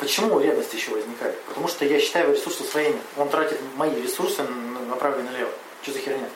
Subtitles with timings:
[0.00, 1.38] Почему ревность еще возникает?
[1.42, 2.98] Потому что я считаю его ресурсы своими.
[3.18, 4.42] Он тратит мои ресурсы
[4.88, 5.50] направо и налево.
[5.82, 6.28] Что за херня?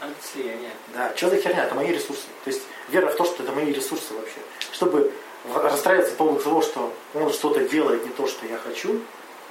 [0.00, 0.72] Антислияние.
[0.92, 1.64] Да, что за херня?
[1.64, 2.24] Это мои ресурсы.
[2.44, 4.36] То есть вера в то, что это мои ресурсы вообще.
[4.72, 5.12] Чтобы
[5.54, 9.00] расстраиваться по поводу того, что он что-то делает не то, что я хочу,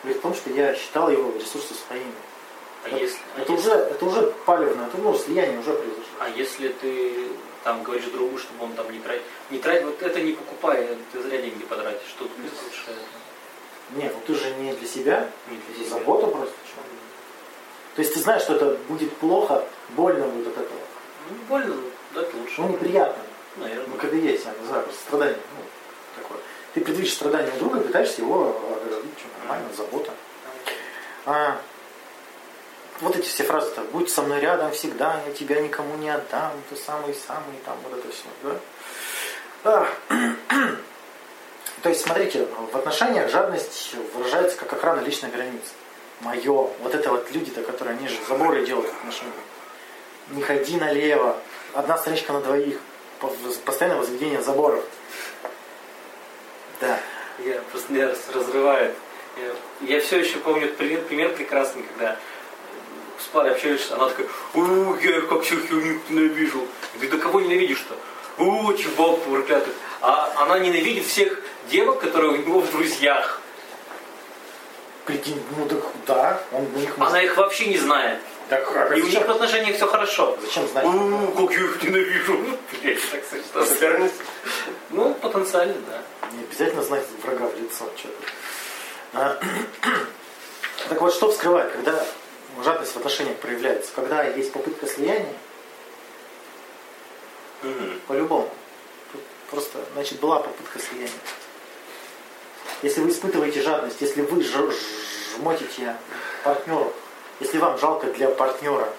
[0.04, 2.14] говорит в том, что я считал его ресурсы своими.
[2.84, 6.04] А это, если, а это, если- уже, это уже палевно, это ну, слияние уже произошло.
[6.20, 7.30] А если ты
[7.64, 11.22] там говоришь другу, чтобы он там не тратил, не трать, вот это не покупай, ты
[11.22, 12.08] зря деньги потратишь.
[12.10, 14.00] Что тут лучше это?
[14.02, 15.98] Нет, ну ты же не для себя, Не для себя.
[16.00, 16.54] заботу просто.
[16.66, 16.82] чё.
[17.96, 20.80] То есть ты знаешь, что это будет плохо, больно будет от этого.
[21.30, 21.76] Ну, больно,
[22.16, 22.54] да, это лучше.
[22.62, 23.24] Ну, неприятно.
[23.56, 23.98] Ну, Наверное.
[23.98, 25.38] когда есть, я не знаю, просто страдание.
[25.58, 26.40] Ну, такое.
[26.74, 30.12] Ты предвидишь страдания друга, пытаешься его оградить, что нормально, забота.
[31.26, 31.62] А,
[33.02, 36.52] вот эти все фразы, так, будь со мной рядом всегда, я тебя никому не отдам,
[36.70, 38.60] ты самый-самый, там вот это все, да?
[39.66, 39.88] А,
[41.84, 45.72] То есть, смотрите, в отношениях жадность выражается как охрана личной границы.
[46.22, 49.36] Мое, вот это вот люди-то, которые, они же заборы делают в отношениях.
[50.30, 51.38] Не ходи налево,
[51.74, 52.80] одна страничка на двоих,
[53.20, 53.34] По-
[53.66, 54.84] постоянное возведение заборов.
[56.80, 57.00] Да.
[57.40, 58.94] Я просто меня раз- разрывает.
[59.82, 62.18] Я, я все еще помню пример, пример прекрасный, когда
[63.20, 66.68] с парой общаешься, она такая, о, я как всю херню ненавижу.
[67.00, 67.96] Ты до кого ненавидишь-то?
[68.44, 69.74] О, чебал проклятых.
[70.02, 73.40] А она ненавидит всех девок, которые у него в друзьях.
[75.06, 78.20] Прикинь, ну так да, он у них Она их вообще не знает.
[78.50, 80.38] Так, а И у них в отношениях все хорошо.
[80.42, 80.86] зачем знать?
[80.86, 82.40] О, как я их ненавижу.
[83.54, 83.66] Так?
[84.90, 86.02] Ну, потенциально, да.
[86.34, 87.86] Не обязательно знать врага в лицо.
[87.98, 88.10] Что
[89.14, 89.40] А,
[90.90, 92.06] так вот, что вскрывает, когда
[92.62, 93.92] жадность в отношениях проявляется?
[93.96, 95.34] Когда есть попытка слияния,
[97.62, 98.00] Мгм.
[98.08, 98.50] по-любому.
[99.50, 101.12] Просто, значит, была попытка слияния.
[102.82, 105.96] Если вы испытываете жадность, если вы жмотите
[106.44, 106.92] партнеру,
[107.40, 108.90] если вам жалко для партнера,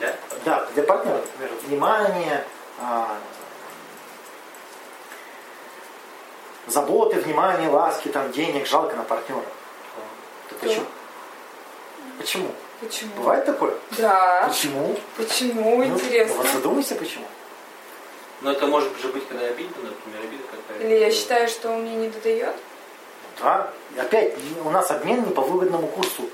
[0.00, 0.16] Да?
[0.44, 2.46] Да, для партнера, например, внимание,
[2.80, 3.18] а,
[6.66, 9.44] заботы, внимание, ласки, там, денег, жалко на партнера.
[10.62, 10.84] Почему?
[12.18, 12.48] Почему?
[12.80, 13.10] Почему?
[13.16, 13.74] Бывает такое?
[13.98, 14.46] Да.
[14.48, 14.96] Почему?
[15.16, 15.78] Почему?
[15.78, 16.36] Ну, Интересно.
[16.36, 17.24] Вот задумайся, почему.
[18.40, 20.84] Но это может же быть, когда обидно, например, обида какая-то.
[20.84, 22.54] Или я считаю, что он мне не додает?
[23.40, 23.70] Да.
[23.96, 24.34] Опять,
[24.64, 26.28] у нас обмен не по выгодному курсу.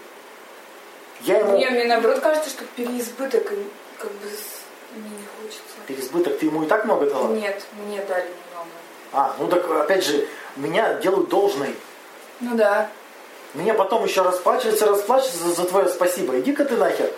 [1.23, 3.45] Я ему Мне, мне наоборот кажется, что переизбыток
[3.99, 4.29] как бы
[4.95, 5.63] мне не хочется.
[5.87, 7.29] переизбыток, ты ему и так много дала?
[7.29, 8.71] Нет, мне дали немного.
[9.13, 11.75] А, ну так опять же, меня делают должной.
[12.41, 12.89] Ну да.
[13.55, 16.39] Мне потом еще расплачиваться, расплачиваться за, за твое спасибо.
[16.39, 17.11] Иди-ка ты нахер.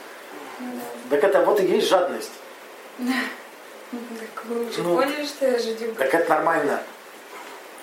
[1.11, 2.31] Так это вот и есть жадность.
[2.99, 3.15] да.
[3.91, 5.95] Так вы уже Ну, поняли, что я жадюга?
[5.97, 6.81] Так это нормально.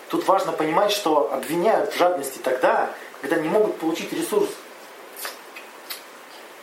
[0.08, 2.90] Тут важно понимать, что обвиняют в жадности тогда,
[3.22, 4.50] когда не могут получить ресурс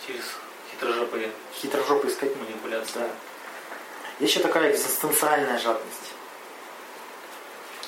[0.07, 0.23] Через
[0.71, 2.35] хитрожопые хитрожопой искать.
[2.37, 3.01] манипуляции.
[3.01, 3.07] Да.
[4.21, 6.13] Есть еще такая экзистенциальная жадность.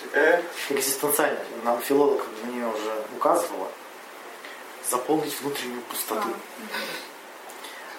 [0.04, 0.42] Какая?
[0.70, 1.44] Экзистенциальная.
[1.64, 3.68] Нам филолог на нее уже указывала.
[4.90, 6.28] Заполнить внутреннюю пустоту.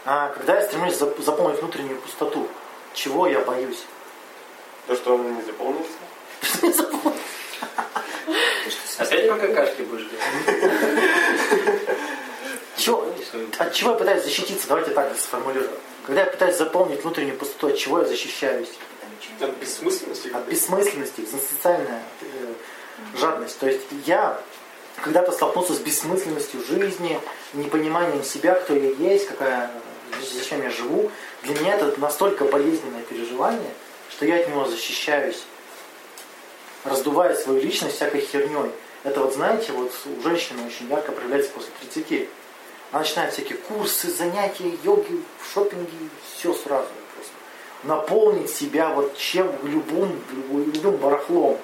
[0.06, 2.48] А когда я стремлюсь зап- заполнить внутреннюю пустоту,
[2.94, 3.84] чего я боюсь?
[4.88, 5.92] То, что он не заполнился?
[8.98, 11.82] Опять по какашке будешь делать?
[12.78, 13.06] Чего-
[13.58, 14.68] От чего я пытаюсь защититься?
[14.68, 15.70] Давайте так сформулирую.
[16.06, 18.70] Когда я пытаюсь заполнить внутреннюю пустоту, от чего я защищаюсь?
[19.42, 20.30] От бессмысленности?
[20.30, 22.54] От бессмысленности, экзистенциальная э,
[23.18, 23.60] жадность.
[23.60, 24.40] То есть я
[25.04, 27.20] когда-то столкнулся с бессмысленностью жизни,
[27.54, 29.72] непониманием себя, кто я есть, какая,
[30.34, 31.12] зачем я живу.
[31.44, 33.72] Для меня это настолько болезненное переживание,
[34.10, 35.44] что я от него защищаюсь,
[36.84, 38.72] раздувая свою личность всякой херней.
[39.04, 42.28] Это вот, знаете, вот у женщины очень ярко проявляется после 30.
[42.92, 45.22] Она начинает всякие курсы, занятия, йоги,
[45.54, 47.34] шопинги, все сразу просто.
[47.84, 50.22] Наполнить себя вот чем, любым,
[50.74, 51.58] любым барахлом.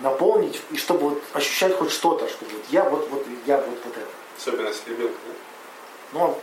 [0.00, 3.96] Наполнить, и чтобы вот ощущать хоть что-то, чтобы вот я вот, вот, я вот, вот
[3.96, 4.06] это.
[4.36, 5.18] Особенно с ребенком.
[5.26, 5.34] да?
[6.12, 6.40] Но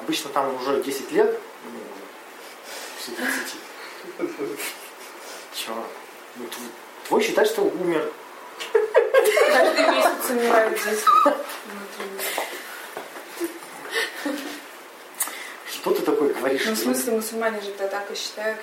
[0.00, 1.70] обычно там уже 10 лет, ну,
[2.98, 4.38] все 30.
[5.54, 5.84] Чего?
[6.36, 8.12] Ну, тв- твой считает, что умер.
[8.72, 11.04] Каждый месяц умирают здесь.
[15.70, 16.62] Что ты такое говоришь?
[16.66, 18.58] Ну, в смысле, мусульмане же так и считают.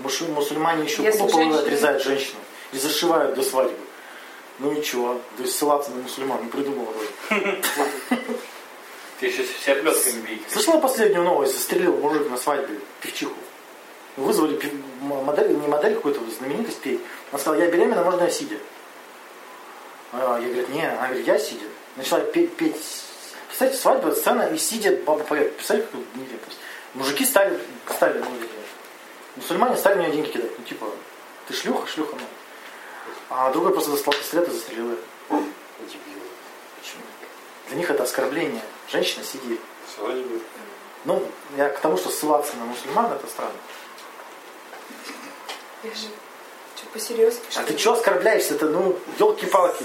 [0.00, 2.40] Мусульмане еще женщина- отрезают женщину
[2.72, 3.76] и зашивают до свадьбы.
[4.58, 5.20] Ну и чего?
[5.36, 7.62] То есть ссылаться на мусульман не придумал вроде.
[9.20, 10.42] Ты еще себя плетками бить.
[10.50, 11.54] Слышала последнюю новость?
[11.54, 13.34] Застрелил мужик на свадьбе певчиху.
[14.16, 14.58] Вызвали
[15.00, 17.00] модель, не модель какую-то, знаменитость петь.
[17.30, 18.56] Она сказала, я беременна, можно я сидя?
[20.12, 21.66] А, Я говорю, не, она говорит, я сидя.
[21.96, 22.76] Начала петь, петь.
[23.48, 25.54] Представьте, свадьба, сцена, и сидя баба поет.
[25.56, 26.58] Представляете, какой нелепость.
[26.94, 27.58] Мужики стали,
[27.94, 28.26] стали, ну,
[29.36, 30.50] мусульмане стали мне деньги кидать.
[30.58, 30.86] Ну, типа,
[31.46, 32.26] ты шлюха, шлюха, ну.
[33.28, 34.96] А другой просто достал пистолет и застрелил ее.
[35.80, 36.22] Дебилы.
[36.80, 37.02] Почему?
[37.68, 38.62] Для них это оскорбление.
[38.88, 39.60] Женщина сидит.
[39.86, 40.40] Все дебилы.
[41.04, 41.22] Ну,
[41.56, 43.54] я к тому, что ссылаться на мусульман, это странно.
[45.82, 46.08] Я же
[46.76, 47.40] что, посерьезно?
[47.56, 48.68] А ты что оскорбляешься-то?
[48.68, 49.84] Ну, елки-палки.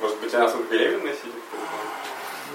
[0.00, 1.34] Может быть, она тут беременная сидит?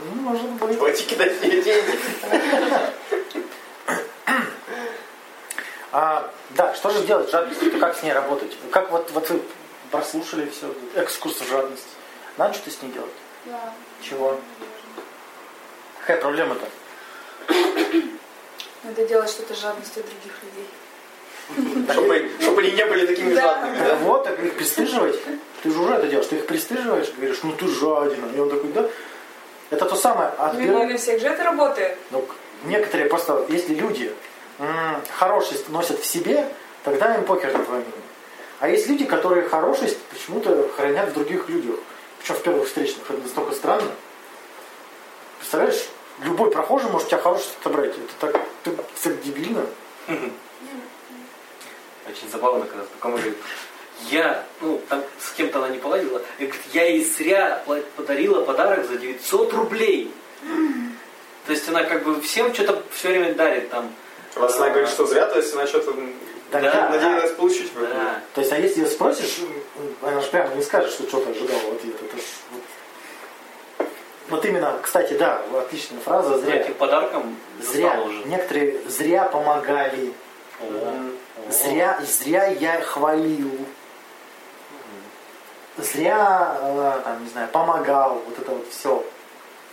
[0.05, 0.77] Ну, может быть.
[0.77, 1.81] Давайте кидать деньги.
[5.97, 7.79] А, да, что же делать с жадностью?
[7.79, 8.51] Как с ней работать?
[8.69, 9.41] Как вот, вот вы
[9.91, 11.87] прослушали все, экскурс в жадность.
[12.37, 13.13] Надо что-то с ней делать?
[13.45, 13.73] Да.
[14.01, 14.37] Чего?
[16.01, 16.65] Какая проблема-то?
[18.83, 21.85] Надо делать что-то с жадностью других людей.
[21.93, 23.41] Чтобы, чтобы они не были такими Да.
[23.41, 23.95] жадными, Да да?
[23.95, 25.17] вот, так их пристыживать.
[25.63, 26.27] Ты же уже это делаешь.
[26.27, 28.35] Ты их пристыживаешь, говоришь, ну ты жадина.
[28.35, 28.89] И он такой, да?
[29.69, 30.29] Это то самое.
[30.37, 30.87] Не Отбирать.
[30.89, 31.97] для всех же это работает.
[32.11, 32.27] Ну,
[32.65, 34.13] некоторые просто, если люди
[35.11, 36.49] хорошесть носят в себе,
[36.83, 38.01] тогда им покер на твое мнение.
[38.59, 41.75] А есть люди, которые хорошесть почему-то хранят в других людях.
[42.19, 43.09] Причем в первых встречных.
[43.09, 43.91] Это настолько странно.
[45.39, 45.89] Представляешь,
[46.23, 47.91] любой прохожий может тебя хорошесть отобрать.
[47.91, 48.71] Это так, ты,
[49.03, 49.65] так дебильно.
[52.07, 53.37] Очень забавно, когда знакомый говорит,
[54.09, 57.63] я, ну, там с кем-то она не поладила, и говорит, я ей зря
[57.95, 60.11] подарила подарок за 900 рублей.
[61.45, 63.93] То есть она как бы всем что-то все время дарит там.
[64.35, 65.93] Раз она говорит, что зря, то есть она что-то
[66.51, 67.71] Да, Да, да, надеялась получить.
[67.75, 68.21] Да.
[68.33, 69.39] То есть, а если ее спросишь,
[70.01, 71.95] она же прямо не скажет, что что-то ожидала в ответ.
[72.01, 72.21] Это ж
[72.51, 73.87] вот-
[74.29, 76.55] вот именно, кстати, да, отличная фраза, За зря.
[76.57, 77.99] этим подарком Зря.
[78.01, 78.23] уже.
[78.25, 80.13] Некоторые зря помогали.
[80.61, 81.51] О, о.
[81.51, 83.51] Зря, зря я хвалил.
[85.77, 88.21] Зря, э, там, не знаю, помогал.
[88.25, 89.03] Вот это вот все.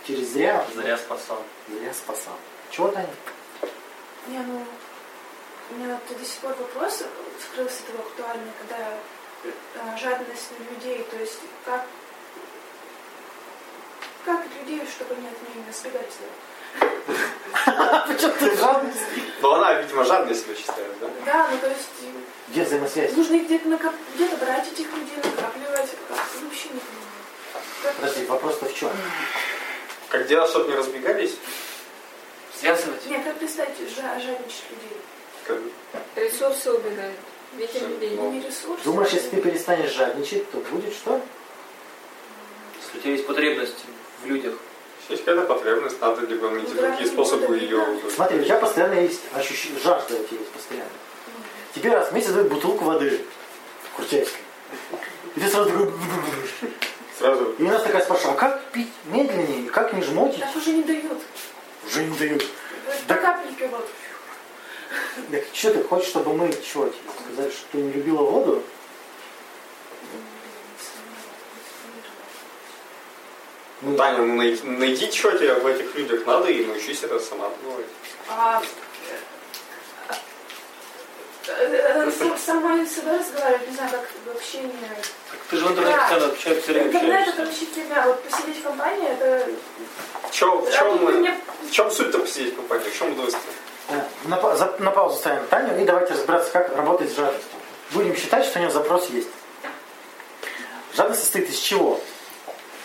[0.05, 0.65] Через зря.
[0.75, 1.41] Зря спасал.
[1.69, 2.33] Зря спасал.
[2.71, 3.07] Чего, Таня?
[4.27, 4.65] Не, ну,
[5.71, 7.03] у меня вот до сих пор вопрос
[7.43, 8.93] скрылся того актуальный, когда
[9.43, 11.85] э, жадность на людей, то есть как,
[14.25, 16.13] как людей, чтобы они от меня не сделать.
[18.07, 18.99] Почему ты жадность?
[19.41, 21.07] Но она, видимо, жадной себя считает, да?
[21.25, 21.89] Да, ну то есть
[22.47, 23.13] Где взаимосвязь?
[23.15, 23.93] нужно их где-то накоп...
[24.15, 27.95] где-то брать этих людей, накапливать, вообще не понимаю.
[27.97, 28.89] Подожди, вопрос-то в чем?
[30.09, 31.35] Как делать, чтобы не разбегались?
[32.59, 33.05] Связывать.
[33.07, 34.97] Нет, как перестать жа- жадничать людей?
[35.45, 35.59] Как-
[36.15, 37.17] Ресурсы убегают.
[37.57, 38.17] Ветер людей.
[38.17, 38.83] Не ресурсы.
[38.83, 41.21] Думаешь, если ты перестанешь жадничать, то будет что?
[42.81, 43.85] Если у тебя есть потребность
[44.23, 44.55] в людях.
[45.09, 47.85] Есть какая-то потребность, надо либо найти Ну, да, другие способы ее...
[48.09, 50.89] Смотри, у тебя постоянно есть ощущение, жажда у тебя есть постоянно.
[51.75, 53.21] Тебе раз в месяц дают бутылку воды
[53.95, 54.41] курчайской.
[55.35, 55.91] И ты сразу такой...
[57.19, 60.39] Сразу И у нас такая спрашивает, а как пить медленнее, как не жмотить?
[60.39, 61.21] Так уже не дают.
[61.85, 62.45] Уже не дают.
[63.07, 63.89] По капельке вот.
[65.31, 68.63] Так что ты хочешь, чтобы мы, чего тебе сказали, что ты не любила воду?
[73.81, 77.49] Ну, Таня, ну найди, найди, что тебе в этих людях надо, и научись это сама
[77.61, 77.85] делать.
[78.29, 78.61] А,
[81.45, 82.81] Сама с собой
[83.19, 84.71] разговаривать, не знаю, как в общении.
[84.89, 86.01] Так ты же в интернете Да.
[86.03, 88.03] постоянно общаешься, все время Интернет это, короче, фигня.
[88.07, 89.47] Вот посидеть в компании, это...
[90.29, 92.89] В чем, в А чем, мне- в чем суть-то посидеть в компании?
[92.89, 93.43] В чем удовольствие?
[93.89, 97.49] Э, На, за- на паузу ставим Таню и давайте разбираться, как работать с жадностью.
[97.91, 99.27] Будем считать, что у нее запрос есть.
[100.95, 101.99] Жадность состоит из чего?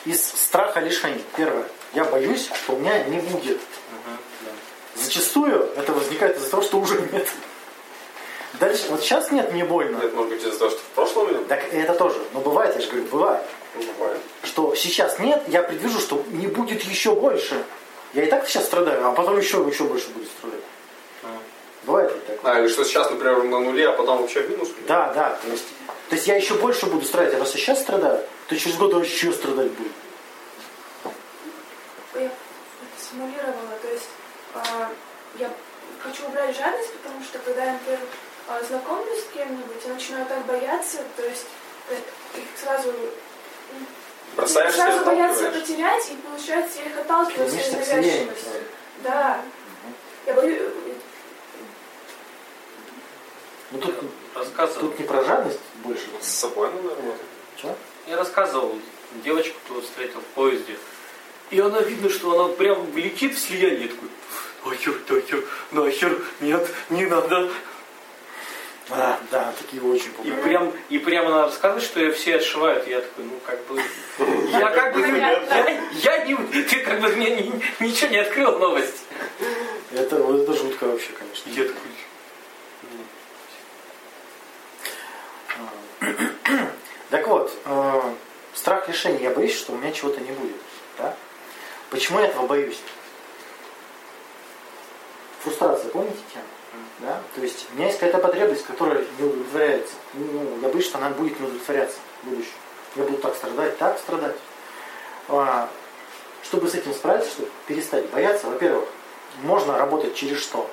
[0.05, 1.25] Из страха лишений.
[1.37, 1.65] Первое.
[1.95, 3.59] Я боюсь, что у меня не будет.
[3.91, 4.51] Мгм, да.
[5.03, 7.29] Зачастую это возникает из-за того, что уже нет.
[8.55, 9.99] Дальше, вот сейчас нет, мне больно.
[9.99, 11.47] Это может быть из-за того, что в прошлом нет?
[11.49, 12.19] Так это тоже.
[12.33, 13.43] Но бывает, я же говорю, бывает.
[13.75, 14.19] Ну, бывает.
[14.43, 17.63] Что сейчас нет, я предвижу, что не будет еще больше.
[18.15, 20.61] Я и так сейчас страдаю, а потом еще, еще больше будет страдать.
[21.23, 21.29] Ну.
[21.85, 22.39] Бывает ли так?
[22.43, 24.71] А, или что сейчас, например, на нуле, а потом вообще в минус?
[24.87, 25.39] Да, да.
[25.43, 25.67] То есть,
[26.09, 27.35] то есть я еще больше буду страдать.
[27.35, 29.91] А раз я сейчас страдаю, то через год я еще страдать буду.
[32.15, 32.33] Я это
[32.99, 34.09] симулировала, то есть
[34.55, 34.91] а,
[35.39, 35.51] я
[36.01, 38.01] хочу убрать жадность, потому что когда я, например,
[38.49, 39.27] а, знакомлюсь с
[40.09, 41.47] кем-нибудь, я начинаю так бояться, то есть
[41.91, 41.95] э,
[42.39, 42.93] их сразу
[44.37, 48.53] Бросаешь себя, сразу боятся потерять, и получается я их отталкиваю своей навязчивостью.
[49.03, 49.41] Да.
[50.27, 50.63] Я боюсь,
[53.71, 53.95] Ну тут,
[54.35, 54.89] Рассказывал.
[54.89, 56.07] тут не про жадность больше.
[56.21, 57.21] С собой надо работать.
[57.57, 57.77] Чего?
[58.07, 58.79] Я рассказывал
[59.23, 60.77] девочку, которую встретил в поезде.
[61.51, 63.89] И она видно, что она прям летит в слияние.
[63.89, 64.09] Такой,
[64.65, 67.51] нахер, нахер, нахер, нет, не надо.
[68.89, 70.43] Да, да, такие очень И пугают.
[70.43, 72.87] прям, и прям она рассказывает, что ее все отшивают.
[72.87, 73.83] И я такой, ну как бы...
[74.51, 75.01] Я как бы...
[75.01, 76.35] Я, я не...
[76.65, 79.03] Ты как бы мне ни- ничего не открыл новость.
[79.93, 81.51] Это, вот это жутко вообще, конечно.
[81.51, 81.91] И я такой...
[87.11, 88.03] Так вот, э,
[88.55, 89.23] страх решения.
[89.25, 90.57] Я боюсь, что у меня чего-то не будет.
[90.99, 91.17] Да?
[91.91, 92.79] Почему я этого боюсь?
[95.43, 96.45] Фрустрация, помните тему?
[97.01, 97.21] Да?
[97.35, 99.95] То есть у меня есть какая-то потребность, которая не удовлетворяется.
[100.15, 102.53] Ну, я боюсь, что она будет не удовлетворяться в будущем.
[102.97, 104.37] Я буду так страдать, так страдать.
[105.29, 105.69] А,
[106.43, 108.85] чтобы с этим справиться, чтобы перестать бояться, во-первых,
[109.43, 110.69] можно работать через что?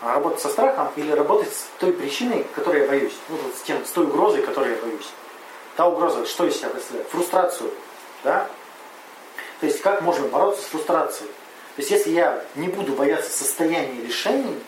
[0.00, 3.14] А, Работать со страхом или работать с той причиной, которой я боюсь.
[3.28, 5.08] Ну, вот с, тем, с той угрозой, которой я боюсь.
[5.76, 7.08] Та угроза, что из себя представляет?
[7.10, 7.70] Фрустрацию.
[8.24, 8.48] Да?
[9.60, 11.30] То есть как можно бороться с фрустрацией?
[11.76, 14.58] То есть если я не буду бояться состояния решений,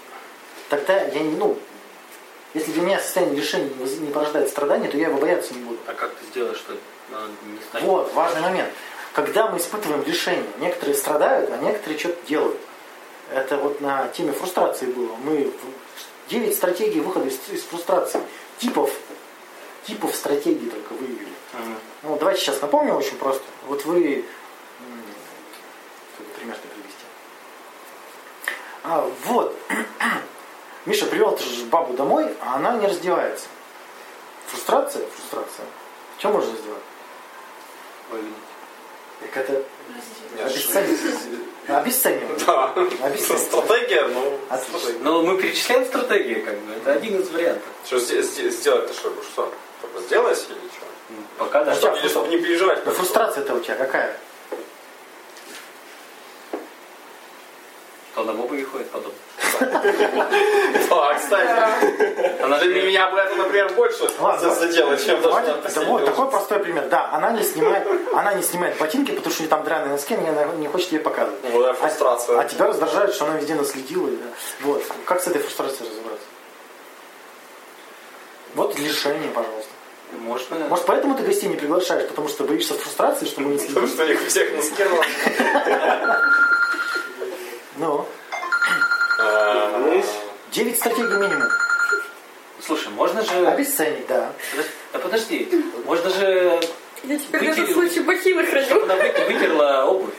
[0.72, 1.58] тогда я не, ну,
[2.54, 5.78] если для меня состояние решений не порождает страдания, то я его бояться не буду.
[5.86, 7.86] А как ты сделаешь, что не станет?
[7.86, 8.70] Вот, важный момент.
[9.12, 12.58] Когда мы испытываем лишение, некоторые страдают, а некоторые что-то делают.
[13.30, 15.14] Это вот на теме фрустрации было.
[15.16, 15.52] Мы
[16.30, 18.22] 9 стратегий выхода из, из фрустрации.
[18.56, 18.90] Типов,
[19.86, 21.28] типов стратегий только выявили.
[21.52, 21.76] Мгм.
[22.04, 23.44] Ну, давайте сейчас напомню очень просто.
[23.66, 24.24] Вот вы,
[26.16, 27.04] как бы пример привести.
[28.84, 29.54] А, вот,
[30.86, 31.38] Миша привел
[31.70, 33.46] бабу домой, а она не раздевается.
[34.48, 35.06] Фрустрация?
[35.16, 35.64] Фрустрация.
[36.18, 36.82] Что можно сделать?
[38.10, 38.32] Выгнать.
[39.20, 39.62] Так это
[40.44, 40.98] обесценивать.
[41.68, 42.44] Обесценивать.
[42.44, 42.72] Да.
[43.02, 43.42] Обесценивать.
[43.42, 44.38] Стратегия, ну...
[44.48, 44.90] Отлично.
[45.00, 46.72] Но мы перечисляем стратегии, как бы.
[46.74, 47.68] Это один из вариантов.
[47.86, 49.10] Что сде- сде- сделать-то что?
[49.10, 49.52] Ну Что?
[49.80, 50.86] Только сделать или что?
[51.10, 51.74] Ну, Пока да.
[51.80, 52.82] Ну, чтобы не переживать.
[52.84, 54.18] Да фрустрация-то у тебя какая?
[58.12, 59.12] Что на бобы ходит потом.
[59.60, 62.42] Да, кстати.
[62.42, 64.06] Она Для же меня бы это, например, больше
[64.38, 66.88] задело, чем то, что вот такой простой пример.
[66.88, 70.14] Да, она не снимает, она не снимает ботинки, потому что у нее там драные носки,
[70.14, 71.40] она не хочет ей показывать.
[71.52, 72.38] Вот это фрустрация.
[72.38, 74.08] А, а тебя раздражает, что она везде наследила.
[74.10, 74.26] да.
[74.60, 74.84] Вот.
[75.06, 76.26] Как с этой фрустрацией разобраться?
[78.54, 79.70] Вот лишение, пожалуйста.
[80.18, 80.58] можно...
[80.68, 83.94] Может, поэтому ты гостей не приглашаешь, потому что боишься фрустрации, что мы не Потому следим?
[83.94, 86.51] что у них у всех носки разные.
[87.76, 88.06] Ну,
[89.18, 90.02] А,
[90.50, 91.48] девять стратегий минимум.
[92.60, 93.46] Слушай, можно же...
[93.46, 94.32] Обесценить, да.
[94.92, 95.48] Да подожди,
[95.84, 96.60] можно же...
[97.02, 98.82] Я теперь на этот случай бахилы Чтобы храню.
[98.84, 100.14] она вы- вытерла обувь.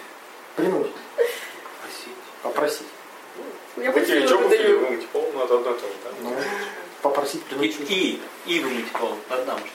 [0.57, 2.13] Принудить, Просить.
[2.41, 2.87] попросить.
[3.77, 6.09] Я бахилы обувь или вымыть пол, ну это одно и то же, да?
[6.21, 6.35] Ну,
[7.01, 7.89] попросить, И, принудить.
[7.89, 9.17] и, и вымыть пол.
[9.29, 9.67] Одна может.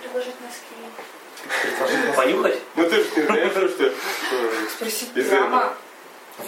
[0.00, 2.14] Предложить носки.
[2.16, 2.58] Понюхать?
[2.76, 3.92] Ну ты же ты знаешь, что э,
[4.76, 5.74] Спросить прямо.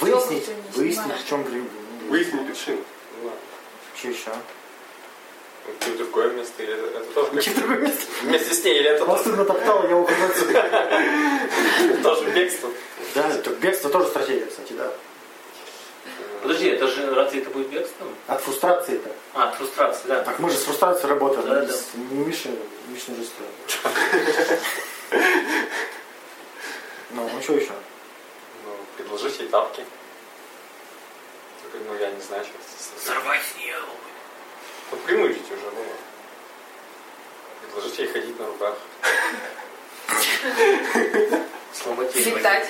[0.01, 1.69] Выяснить, выяснить, в чем блин.
[2.09, 2.79] выяснить причину.
[3.23, 3.35] Ну, да.
[3.99, 4.31] Что еще?
[5.65, 8.07] Ну, в другое место, или это, это тоже Че в другое место?
[8.23, 10.63] вместе с ней, или это Просто натоптала, я ухожу отсюда.
[12.03, 12.71] тоже, тоже бегство.
[13.15, 13.31] Да,
[13.61, 14.91] бегство тоже стратегия, кстати, да.
[16.43, 18.09] Подожди, это же разве это будет бегством?
[18.27, 19.11] От фрустрации-то.
[19.35, 20.23] А, от фрустрации, да.
[20.23, 21.47] Так мы же с фрустрацией работаем.
[21.47, 21.73] Да, да.
[22.11, 22.49] Миша,
[22.89, 23.23] Миша же.
[27.11, 27.71] Ну, ну что еще?
[28.97, 29.85] Предложить ей тапки.
[31.63, 33.05] Только, ну, я не знаю, что это.
[33.05, 33.97] Сорвать с нее обувь.
[34.91, 35.85] Ну, принудить уже, ну.
[37.63, 38.77] Предложить ей ходить на руках.
[41.73, 42.69] Сломать ей Летать.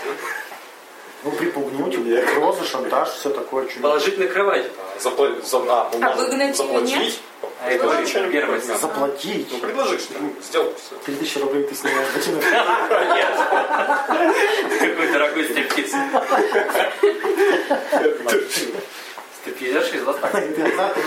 [1.25, 3.67] Ну, припугнуть, угрозы, шантаж, все такое.
[3.67, 4.67] чё- Положить на кровать.
[5.01, 6.97] Запла- за, а, ну, А выгнать заплатить.
[6.97, 7.13] нет?
[7.65, 8.61] А это уже первое.
[8.61, 9.49] Заплатить.
[9.53, 10.97] Ну, предложи что-нибудь, сделай все.
[11.05, 12.45] 3000 рублей ты снимаешь ботинок.
[14.81, 15.93] Какой дорогой стриптиз.
[19.43, 20.05] Стриптизерша из.
[20.05, 20.31] Завтра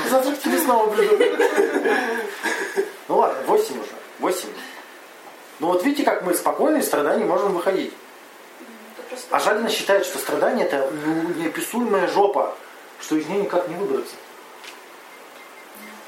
[0.10, 1.18] завтра к тебе снова приду.
[3.08, 3.90] Ну ладно, 8 уже.
[4.20, 4.50] 8.
[5.60, 7.94] Ну вот видите, как мы спокойно из страданий можем выходить.
[9.30, 10.90] А жадина считает, что страдание это
[11.38, 12.56] неописуемая жопа,
[13.02, 14.16] что из нее никак не выбраться.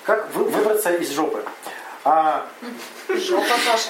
[0.04, 1.44] Как вы- выбраться из жопы?
[2.04, 2.48] А,
[3.10, 3.90] Жопа, Саша.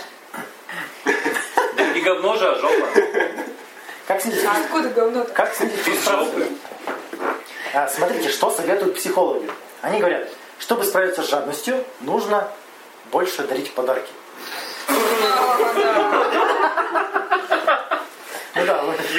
[1.93, 2.88] Не говно же, а жопа.
[4.07, 5.31] как снизить, А откуда говно-то?
[5.33, 6.47] как снизить фрустрацию?
[7.74, 9.50] А, смотрите, что советуют психологи.
[9.81, 10.27] Они говорят,
[10.59, 12.50] чтобы справиться с жадностью, нужно
[13.12, 14.12] больше дарить подарки.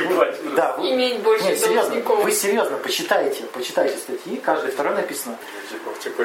[0.08, 5.36] Ну да, вы, Иметь больше Нет, серьезно, вы серьезно почитайте, почитайте статьи, каждый второй написано.
[5.70, 6.22] Типа, типа.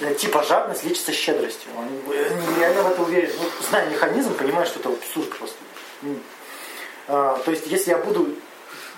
[0.00, 1.70] Э, Типа жадность лечится щедростью.
[1.78, 3.32] Они, они реально в это уверены.
[3.38, 5.56] Ну, зная механизм, понимаю, что это абсурд просто.
[7.06, 8.28] А, то есть, если я буду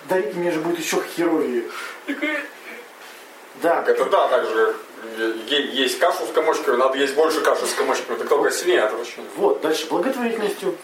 [0.09, 1.65] дарить, мне же будет еще херовее.
[3.63, 3.83] Да.
[3.83, 4.77] Так это да, также
[5.49, 8.19] е- есть кашу с комочками, надо есть больше каши с комочками.
[8.19, 9.27] Так только сильнее это очень.
[9.37, 10.77] Вот, дальше благотворительностью.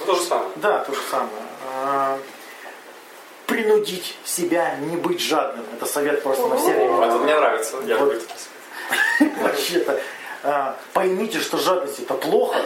[0.00, 0.50] Ну то же самое.
[0.56, 2.18] Да, то же самое.
[3.48, 5.64] Принудить себя не быть жадным.
[5.74, 7.18] Это совет просто на все Это времена.
[7.18, 7.76] мне нравится.
[7.86, 8.12] Я Вот.
[8.12, 8.24] это.
[9.42, 10.00] Вообще-то.
[10.44, 12.60] а, Поймите, что жадность это плохо.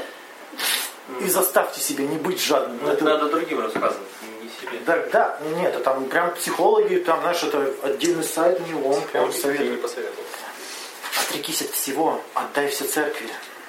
[1.21, 2.79] И заставьте себя не быть жадным.
[2.83, 3.97] Ну, это Это- надо другим рассказывать,
[4.43, 4.79] не себе.
[4.85, 9.01] Да, да, нет, это там прям психологи, там, знаешь, это отдельный сайт у него, он
[9.03, 9.85] прям советует.
[11.21, 13.29] Отрекись от всего, отдай все церкви.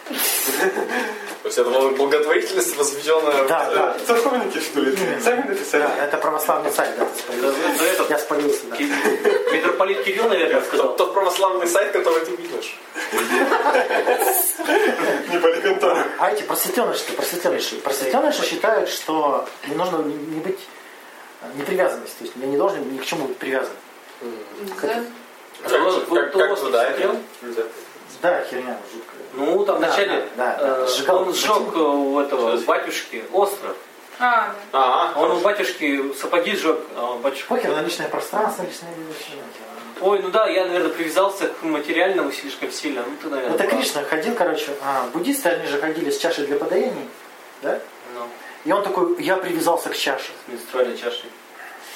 [1.44, 3.44] То есть это была благотворительность, возведенная...
[3.50, 3.98] Да, да.
[4.08, 4.98] Церковники, что ли?
[5.22, 5.82] Сами написали.
[5.84, 7.06] Да, это православный сайт, да,
[7.78, 8.78] ты этот Я спалился, да.
[8.78, 10.96] Митрополит Кирилл, наверное, сказал.
[10.96, 12.80] Тот, православный сайт, который ты видишь.
[15.30, 16.06] Не поликонтора.
[16.18, 20.60] А эти просветленыши, просветленыши, просветленыши считают, что не нужно не быть
[21.56, 23.74] не привязанность, то есть я не должен ни к чему быть привязан.
[24.82, 25.04] Да.
[25.70, 27.12] Как, вот как, то как вот туда смотрел?
[27.12, 27.22] это?
[27.42, 27.64] Нельзя.
[28.22, 29.13] Да, херня жуткая.
[29.34, 33.76] Ну, там Да, вначале да, да, э, сжигал он сжег у этого батюшки остров.
[34.20, 37.48] А, А, Он у батюшки сапоги сжег, а батюшка...
[37.50, 39.32] Похер на личное пространство, личное вещи.
[40.02, 43.04] Ой, ну да, я, наверное, привязался к материальному слишком сильно.
[43.08, 43.80] Ну, ты, наверное, Это прав.
[43.80, 47.08] Кришна ходил, короче, а, буддисты, они же ходили с чашей для подаяний,
[47.62, 47.80] да?
[48.14, 48.28] Ну,
[48.66, 50.32] И он такой, я привязался к чаше.
[50.46, 51.30] с менструальной чашей.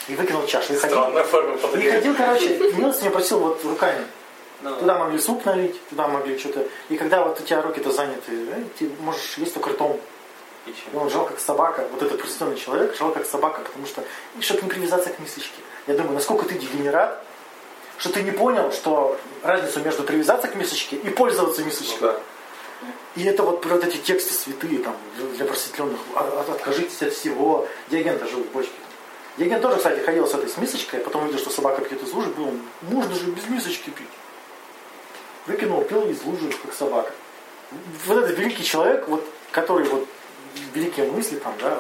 [0.08, 0.74] И выкинул чашу.
[0.74, 1.92] И ходил, странная форма и подойти.
[1.92, 4.06] ходил короче, милостыню просил вот руками.
[4.62, 6.68] Ну, Туда могли суп налить, туда могли что-то.
[6.90, 10.00] И когда вот у тебя руки-то заняты, э, ты можешь есть только ртом.
[10.66, 14.04] и он жал как собака, вот этот просветленный человек жал как собака, потому что,
[14.42, 15.62] чтобы не привязаться к мисочке.
[15.86, 17.24] Я думаю, насколько ты дегенерат,
[18.00, 22.00] что ты не понял, что разницу между привязаться к мисочке и пользоваться Ну мисочкой.
[22.02, 22.20] да.
[23.16, 24.96] И это вот, вот эти тексты святые там,
[25.38, 26.00] для- просветленных.
[26.16, 27.68] «А- от- Откажитесь от всего.
[27.90, 28.74] Диоген жил в бочке.
[29.38, 32.12] Диоген тоже, кстати, ходил с этой с мисочкой, а потом увидел, что собака пьет из
[32.12, 34.08] лужи, был, можно же без мисочки пить.
[35.48, 37.12] Выкинул, пил из лужи, как собака.
[38.06, 40.08] Вот этот великий человек, вот, который вот
[40.74, 41.78] великие мысли там, да,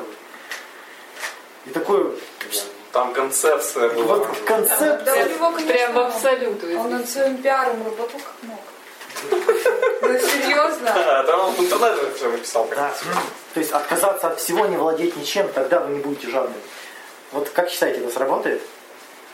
[1.66, 2.18] и такой
[2.92, 4.18] Там концепция была.
[4.18, 5.04] вот концепт.
[5.04, 6.80] Да, у него, конечно, Прям в абсолюту.
[6.80, 8.60] Он над своим пиаром работал как мог.
[10.02, 10.94] Ну, серьезно?
[10.96, 12.68] А, там он в интернете все написал.
[12.70, 12.94] Да.
[13.54, 16.62] То есть отказаться от всего, не владеть ничем, тогда вы не будете жадными.
[17.32, 18.62] Вот как считаете, это сработает?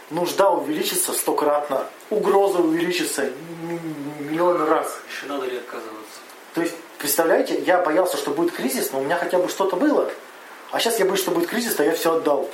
[0.10, 3.30] Нужда увеличится стократно, угроза увеличится
[4.20, 5.00] миллион раз.
[5.10, 6.20] Еще надо ли отказываться?
[6.54, 10.12] То есть, представляете, я боялся, что будет кризис, но у меня хотя бы что-то было.
[10.72, 12.50] А сейчас я боюсь, что будет кризис, а я все отдал.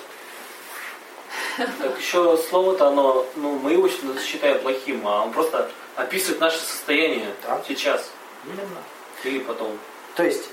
[1.57, 7.33] Так еще слово-то оно, ну, мы его считаем плохим, а он просто описывает наше состояние
[7.45, 7.61] Да.
[7.67, 8.09] сейчас
[8.45, 8.81] Именно.
[9.25, 9.77] или потом.
[10.15, 10.45] То есть,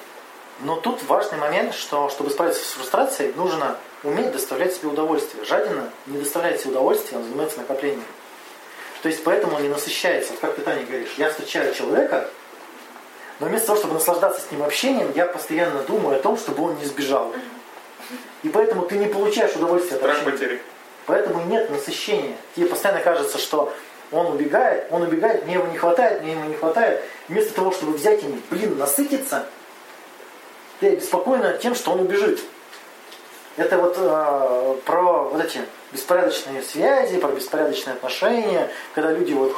[0.61, 3.77] но тут важный момент, что чтобы справиться с фрустрацией, нужно
[4.07, 5.45] уметь доставлять себе удовольствие.
[5.45, 8.05] Жадина не доставляет себе удовольствия, он занимается накоплением.
[9.03, 10.33] То есть поэтому он не насыщается.
[10.33, 12.29] Вот как ты, Таня, говоришь, я встречаю человека,
[13.39, 16.77] но вместо того, чтобы наслаждаться с ним общением, я постоянно думаю о том, чтобы он
[16.79, 17.33] не сбежал.
[18.43, 20.33] И поэтому ты не получаешь удовольствия от Страх общения.
[20.33, 20.63] потери.
[21.07, 22.37] Поэтому нет насыщения.
[22.55, 23.73] Тебе постоянно кажется, что
[24.13, 27.03] он убегает, он убегает, мне его не хватает, мне его не хватает.
[27.29, 29.47] Вместо того, чтобы взять им, блин, насытиться,
[30.81, 32.41] ты обеспокоена тем, что он убежит.
[33.57, 35.61] Это вот э, про вот эти
[35.93, 39.57] беспорядочные связи, про беспорядочные отношения, когда люди вот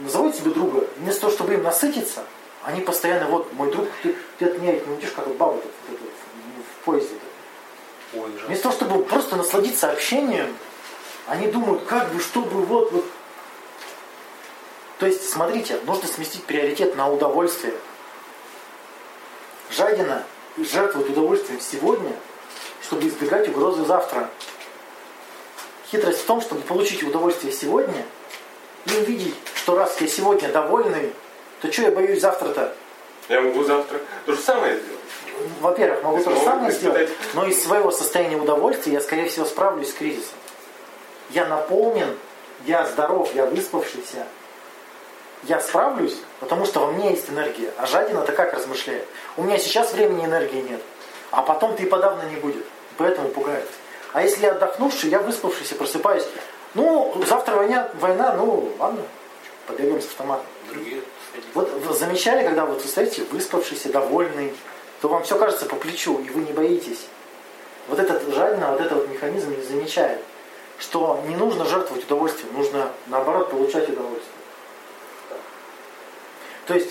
[0.00, 2.22] называют себе друга, вместо того, чтобы им насытиться,
[2.64, 5.70] они постоянно, вот, мой друг, ты, ты от меня не уйдешь, как вот баба тут,
[5.88, 7.14] вот это, в- поезде.
[8.14, 8.46] Ой, жаль.
[8.46, 10.54] Вместо того, чтобы просто насладиться общением,
[11.26, 13.04] они думают, как бы, чтобы вот, вот.
[14.98, 17.74] То есть, смотрите, нужно сместить приоритет на удовольствие.
[19.70, 20.24] Жадина
[20.58, 22.12] жертвует удовольствием сегодня,
[22.86, 24.28] чтобы избегать угрозы завтра.
[25.90, 28.04] Хитрость в том, чтобы получить удовольствие сегодня
[28.86, 31.12] и увидеть, что раз я сегодня довольный,
[31.60, 32.74] то что я боюсь завтра-то?
[33.28, 35.00] Я могу завтра то же самое сделать.
[35.60, 39.90] Во-первых, могу то же самое сделать, но из своего состояния удовольствия я, скорее всего, справлюсь
[39.90, 40.36] с кризисом.
[41.30, 42.16] Я наполнен,
[42.66, 44.26] я здоров, я выспавшийся.
[45.44, 47.72] Я справлюсь, потому что во мне есть энергия.
[47.76, 49.06] А жадина-то как размышляет?
[49.36, 50.80] У меня сейчас времени энергии нет,
[51.30, 52.64] а потом-то и подавно не будет.
[52.96, 53.68] Поэтому пугает.
[54.12, 56.26] А если я отдохнувший, я выспавшийся, просыпаюсь.
[56.74, 59.02] Ну, завтра война, война ну ладно,
[59.66, 60.46] побегаем с автоматом.
[60.70, 61.02] Другие.
[61.54, 64.54] Вот вы замечали, когда вот вы стоите выспавшийся, довольный,
[65.00, 67.06] то вам все кажется по плечу, и вы не боитесь.
[67.88, 70.20] Вот этот жадина, вот этот вот механизм не замечает,
[70.78, 74.34] что не нужно жертвовать удовольствием, нужно наоборот получать удовольствие.
[76.66, 76.90] То есть,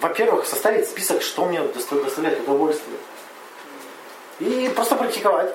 [0.00, 2.96] во-первых, составить список, что мне доста- доставляет удовольствие.
[4.42, 5.54] И просто практиковать.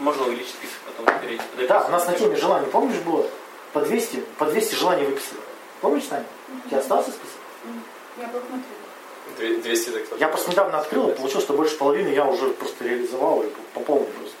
[0.00, 1.42] Можно увеличить список, потом перейти.
[1.68, 3.26] Да, у нас на теме желаний, помнишь, было?
[3.72, 5.40] По 200, по 200 желаний выписали.
[5.80, 6.24] Помнишь, Таня?
[6.64, 7.38] У тебя остался список?
[8.16, 8.62] Я посмотрела.
[9.36, 12.84] Две- 200 так Я просто недавно открыл, и получилось, что больше половины я уже просто
[12.84, 14.34] реализовал и по полной просто.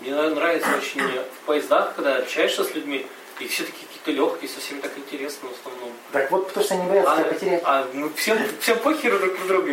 [0.00, 3.06] Мне нравится очень в поездах, когда общаешься с людьми,
[3.38, 5.92] и все такие какие-то легкие, совсем так интересно в основном.
[6.12, 7.62] Так вот, потому что они боятся А, тебя потерять.
[7.64, 9.72] а ну, всем, всем похеру друг на друга.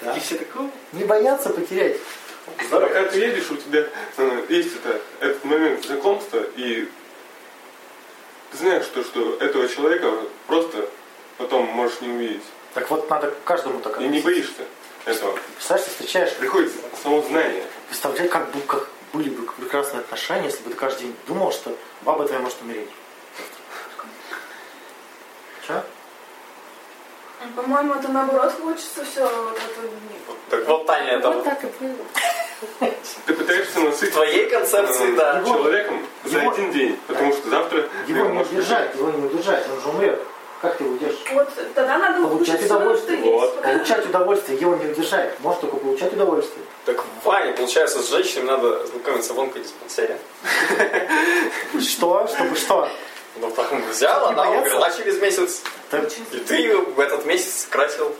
[0.00, 0.12] И Да.
[0.14, 0.70] такие все такое.
[0.92, 1.96] Не боятся потерять.
[2.70, 3.86] Да, когда ты едешь, у тебя
[4.16, 6.88] э, есть это, этот момент знакомства, и
[8.50, 10.12] ты знаешь, что, что этого человека
[10.46, 10.88] просто
[11.36, 12.42] потом можешь не увидеть.
[12.74, 14.64] Так вот, надо каждому так И не боишься
[15.04, 15.38] этого.
[15.56, 17.64] Представляешь, ты встречаешь, Приходит само знание.
[17.88, 21.76] представляй, как, бы, как были бы прекрасные отношения, если бы ты каждый день думал, что
[22.02, 22.88] баба твоя может умереть.
[25.66, 25.82] Че?
[27.56, 29.88] По-моему, это наоборот хочется все вот это
[30.50, 31.96] Так вот, Таня, это Вот так и было.
[33.26, 35.42] Ты пытаешься насытить твоей концепции, э, да.
[35.42, 39.80] человеком за один день, потому что завтра Его не можешь удержать, его не удержать, он
[39.80, 40.20] же умрет.
[40.60, 41.24] Как ты его удержишь?
[41.32, 43.22] Вот тогда надо Получать все, удовольствие.
[43.22, 43.62] Вот.
[43.62, 45.40] Получать удовольствие, его не удержать.
[45.40, 46.66] Может только получать удовольствие.
[46.84, 50.18] Так, Ваня, получается, с женщинами надо знакомиться в онкодиспансере.
[51.80, 52.28] Что?
[52.28, 52.90] Чтобы что?
[53.40, 55.62] Ну, там взял, она умерла через месяц.
[56.32, 58.14] И ты ее в этот месяц красил.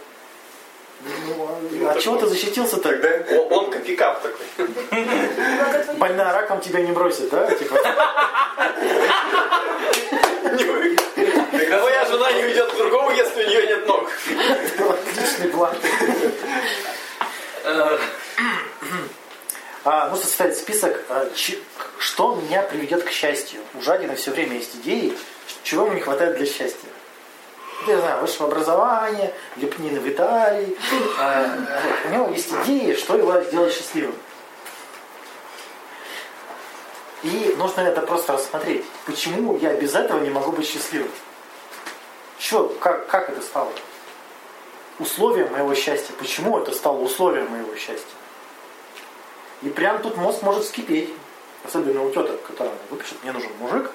[1.04, 3.08] ну, а чего ты защитился тогда?
[3.08, 4.66] О- Онко-пикап такой.
[4.66, 5.98] Благотворительность.
[5.98, 7.50] Больная раком тебя не бросит, да?
[7.50, 7.76] Типа,
[11.78, 14.10] Твоя жена не уйдет к другому, если у нее нет ног.
[14.88, 15.74] отличный план.
[19.82, 21.30] А, нужно составить список, а,
[21.98, 23.60] что меня приведет к счастью.
[23.74, 25.16] У Жадина все время есть идеи,
[25.62, 26.88] чего ему не хватает для счастья.
[27.86, 30.76] Я знаю, высшего образования, лепнины в Италии.
[31.18, 31.46] А,
[32.04, 34.14] у него есть идеи, что его сделает счастливым.
[37.22, 38.84] И нужно это просто рассмотреть.
[39.06, 41.10] Почему я без этого не могу быть счастливым?
[42.38, 43.72] Что, как, как это стало?
[44.98, 46.12] Условием моего счастья.
[46.18, 48.19] Почему это стало условием моего счастья?
[49.62, 51.10] И прям тут мозг может вскипеть.
[51.64, 53.90] Особенно у теток, которая выпишет, мне нужен мужик,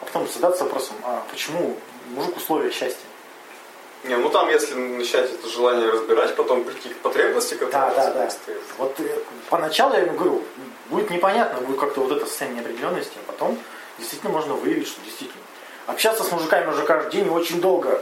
[0.00, 1.76] а потом задаться вопросом, а почему
[2.10, 3.00] мужик условие счастья?
[4.04, 8.10] Не, ну там, если начать это желание разбирать, потом прийти к потребности, Да, которая да,
[8.12, 8.30] да.
[8.30, 8.60] стоит.
[8.78, 9.18] Вот э,
[9.50, 10.42] поначалу я ему говорю,
[10.90, 13.58] будет непонятно, будет как-то вот это состояние неопределенности, а потом
[13.98, 15.42] действительно можно выявить, что действительно.
[15.88, 18.00] Общаться с мужиками уже каждый день очень долго.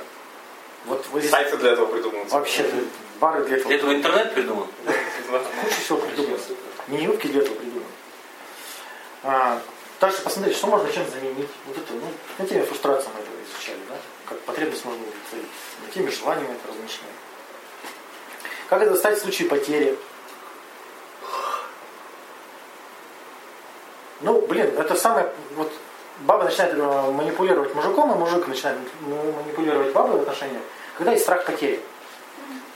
[0.85, 2.27] Вот, вот здесь Сайты для этого придуманы.
[2.29, 2.71] вообще
[3.19, 3.69] бары для этого.
[3.71, 4.67] Для этого интернет придуман.
[5.63, 6.37] Куча всего придумано.
[6.89, 7.87] Мини-юбки для этого придуманы.
[9.23, 9.61] А,
[10.01, 11.49] дальше посмотреть, что можно чем заменить.
[11.67, 13.97] Вот это, ну, на теме фрустрации мы это изучали, да?
[14.27, 15.51] Как потребность можно удовлетворить.
[15.85, 17.13] На теме желания это размышляли.
[18.69, 19.99] Как это достать в случае потери?
[24.21, 25.73] Ну, блин, это самое, вот
[26.21, 30.63] баба начинает э, манипулировать мужиком, и мужик начинает манипулировать бабой в отношениях,
[30.97, 31.81] когда есть страх потери.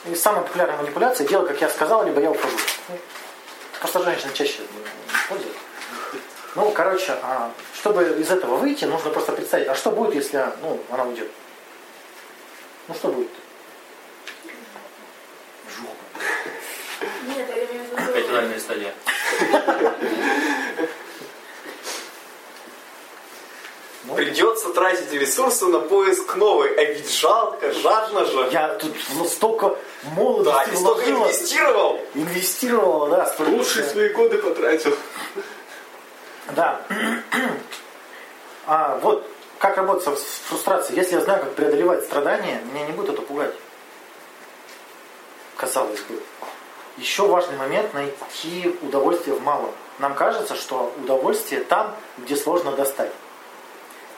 [0.06, 2.56] И самая популярная манипуляция дело, как я сказал, либо я ухожу.
[3.80, 4.60] Ну, Просто женщины чаще
[5.28, 5.58] пользуются.
[6.54, 10.78] Ну, короче, а, чтобы из этого выйти, нужно просто представить, а что будет, если ну,
[10.90, 11.30] она уйдет?
[12.88, 13.30] Ну, что будет?
[15.78, 15.94] Жопа.
[17.26, 18.60] Нет, я имею в виду...
[18.60, 18.94] Стадия.
[19.50, 20.06] Ну,
[24.16, 28.48] Придется тратить ресурсы на поиск новой, а ведь жалко, жадно же.
[28.50, 32.00] Я тут ну, столько Да, молодости и столько вложила, инвестировал.
[32.14, 33.92] инвестировала, да, столько лучшие всего.
[33.92, 34.96] свои годы потратил.
[36.56, 36.80] Да.
[38.66, 39.26] А вот
[39.58, 40.98] как работать с фрустрацией?
[40.98, 43.54] Если я знаю, как преодолевать страдания, меня не будет это пугать.
[45.56, 46.18] Казалось бы.
[46.96, 49.72] Еще важный момент найти удовольствие в малом.
[49.98, 53.12] Нам кажется, что удовольствие там, где сложно достать.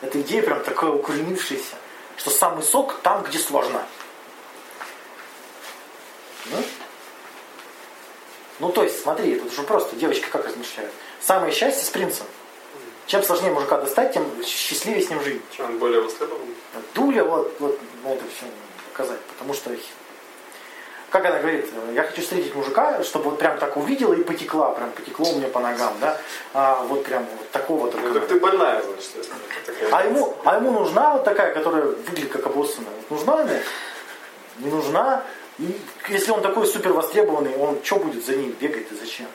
[0.02, 1.76] Эта идея прям такая укоренившаяся,
[2.16, 3.86] что самый сок там, где сложно.
[6.46, 6.56] Ну,
[8.58, 10.92] ну, то есть, смотри, тут же просто девочки как размышляют.
[11.20, 12.26] Самое счастье с принцем.
[13.06, 15.42] Чем сложнее мужика достать, тем счастливее с ним жить.
[15.56, 16.48] Чем он более востребован?
[16.94, 18.46] Дуля вот, вот на это все
[18.92, 19.20] показать.
[19.22, 19.70] Потому что,
[21.12, 24.90] как она говорит, я хочу встретить мужика, чтобы вот прям так увидела и потекла, прям
[24.92, 26.18] потекло у меня по ногам, да.
[26.54, 28.08] А, вот прям вот такого только.
[28.08, 29.30] Ну так ты больная, значит.
[29.92, 32.88] А ему, а ему нужна вот такая, которая выглядит как обоссанная.
[33.10, 33.52] Вот нужна она?
[34.56, 35.22] Не нужна.
[35.58, 39.26] И если он такой супер востребованный, он что будет за ней бегать и зачем?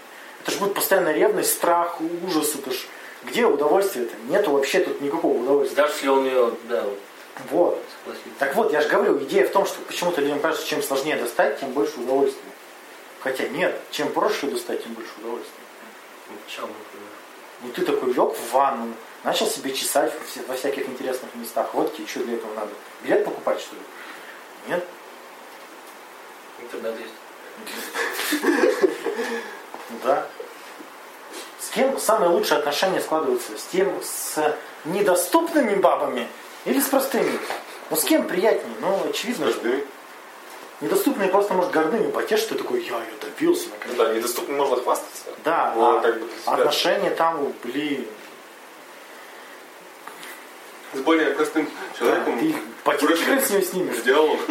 [0.41, 2.55] Это же будет постоянная ревность, страх, ужас.
[2.55, 2.87] Это ж
[3.23, 4.15] где удовольствие-то?
[4.29, 5.83] Нету вообще тут никакого удовольствия.
[5.83, 6.83] Даже если он ее, да,
[7.49, 7.83] вот.
[8.39, 11.59] Так вот, я же говорю, идея в том, что почему-то людям кажется, чем сложнее достать,
[11.59, 12.51] тем больше удовольствия.
[13.21, 15.63] Хотя нет, чем проще достать, тем больше удовольствия.
[16.45, 17.09] Почему, например?
[17.61, 20.13] Ну ты такой лег в ванну, начал себе чесать
[20.47, 21.73] во всяких интересных местах.
[21.73, 22.71] Вот тебе что для этого надо?
[23.03, 23.81] Билет покупать, что ли?
[24.67, 24.85] Нет?
[26.61, 27.13] Интернет есть.
[29.89, 30.27] Ну да.
[31.59, 33.57] С кем самые лучшие отношения складываются?
[33.57, 36.27] С тем, с недоступными бабами
[36.67, 37.39] или с простыми?
[37.89, 38.75] Ну с кем приятнее?
[38.81, 39.85] Ну, очевидно же.
[40.81, 43.97] Недоступные просто, может, гордыню потешить, что такой, я ее добился наконец.
[43.97, 45.23] Да, недоступно можно хвастаться.
[45.43, 48.05] Да, Но а как бы отношения там, блин,
[50.93, 52.53] С более простым человеком ты
[52.85, 54.01] ботинки проще хрен с нее снимешь.
[54.03, 54.37] диалог.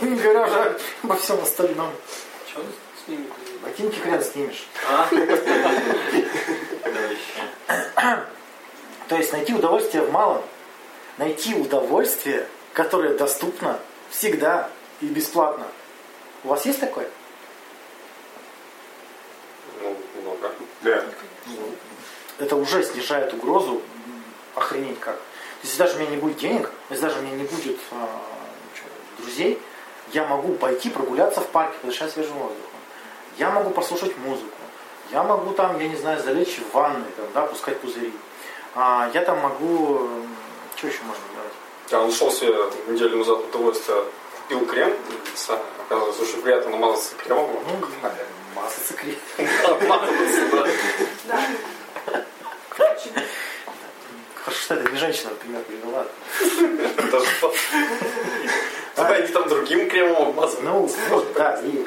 [0.00, 1.90] Не говоря уже обо всем остальном.
[2.50, 2.62] Чего
[3.04, 3.26] с ними?
[3.62, 4.66] Ботинки хрен снимешь.
[4.88, 5.08] А?
[9.08, 10.42] То есть найти удовольствие в малом.
[11.18, 13.78] Найти удовольствие, которое доступно
[14.10, 14.68] всегда
[15.00, 15.66] и бесплатно.
[16.42, 17.08] У вас есть такое?
[19.80, 20.52] Ну, много.
[20.82, 21.04] Да.
[22.38, 23.80] Это уже снижает угрозу
[24.54, 25.18] охренеть как.
[25.62, 28.84] Если даже у меня не будет денег, если даже у меня не будет чё,
[29.18, 29.60] друзей,
[30.12, 32.80] я могу пойти прогуляться в парке, подышать свежим воздухом.
[33.38, 34.50] Я могу послушать музыку.
[35.10, 38.12] Я могу там, я не знаю, залечь в ванной, там, да, пускать пузыри.
[38.74, 40.08] А, я там могу...
[40.84, 41.52] Что еще можно делать?
[41.90, 42.54] Я нашел себе
[42.92, 44.04] неделю назад удовольствие,
[44.42, 44.92] купил крем,
[45.34, 47.50] с- оказывается, очень приятно намазаться кремом.
[47.66, 47.86] Ну,
[48.54, 49.16] масса секрет.
[49.38, 50.68] Намазаться,
[51.26, 51.46] да.
[54.44, 55.62] Хорошо, что это не женщина, например,
[57.38, 57.54] что?
[58.96, 60.68] Давай они там другим кремом обмазывают.
[60.68, 61.86] Ну, вот, да, и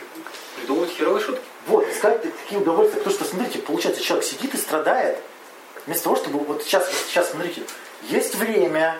[0.56, 1.44] Придумывать херовые шутки.
[1.68, 2.98] Вот, искать такие удовольствия.
[2.98, 5.20] Потому что, смотрите, получается, человек сидит и страдает.
[5.86, 7.62] Вместо того, чтобы вот сейчас, вот сейчас, смотрите,
[8.04, 8.98] есть время,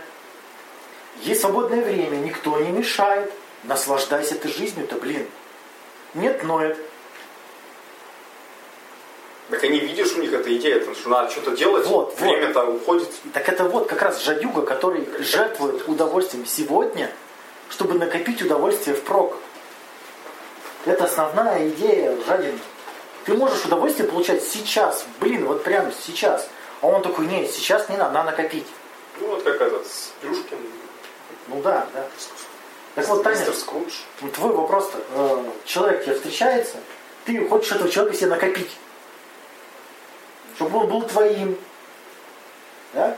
[1.22, 3.32] есть свободное время, никто не мешает.
[3.64, 5.28] Наслаждайся ты жизнью-то, блин.
[6.14, 6.78] Нет, ноет.
[9.50, 12.20] Так они видишь, у них эта идея, потому что надо что-то делать, Вот, вот.
[12.20, 13.10] время-то уходит.
[13.34, 17.10] Так это вот как раз жадюга, который жертвует удовольствием сегодня,
[17.70, 19.38] чтобы накопить удовольствие впрок.
[20.86, 22.60] Это основная идея жадины.
[23.26, 26.48] Ты можешь удовольствие получать сейчас, блин, вот прямо сейчас.
[26.82, 28.68] А он такой, нет, сейчас не надо, надо накопить.
[29.20, 30.58] Ну вот как этот с Плюшкин,
[31.48, 32.08] Ну да, да.
[32.96, 33.46] Так вот, Таня,
[34.22, 35.04] ну, твой вопрос-то.
[35.12, 36.78] э, человек тебе встречается,
[37.26, 38.72] ты хочешь этого человека себе накопить.
[40.56, 41.58] Чтобы он был твоим.
[42.94, 43.16] Да?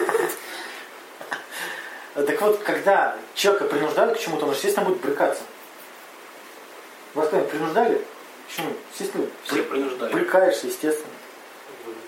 [2.15, 5.43] Э, Так вот, когда человека принуждают к чему-то, он, естественно, будет брыкаться.
[7.13, 8.01] Вас когда принуждали?
[8.47, 8.73] Почему?
[8.91, 10.13] Естественно, Все принуждали.
[10.13, 11.13] брыкаешься, естественно.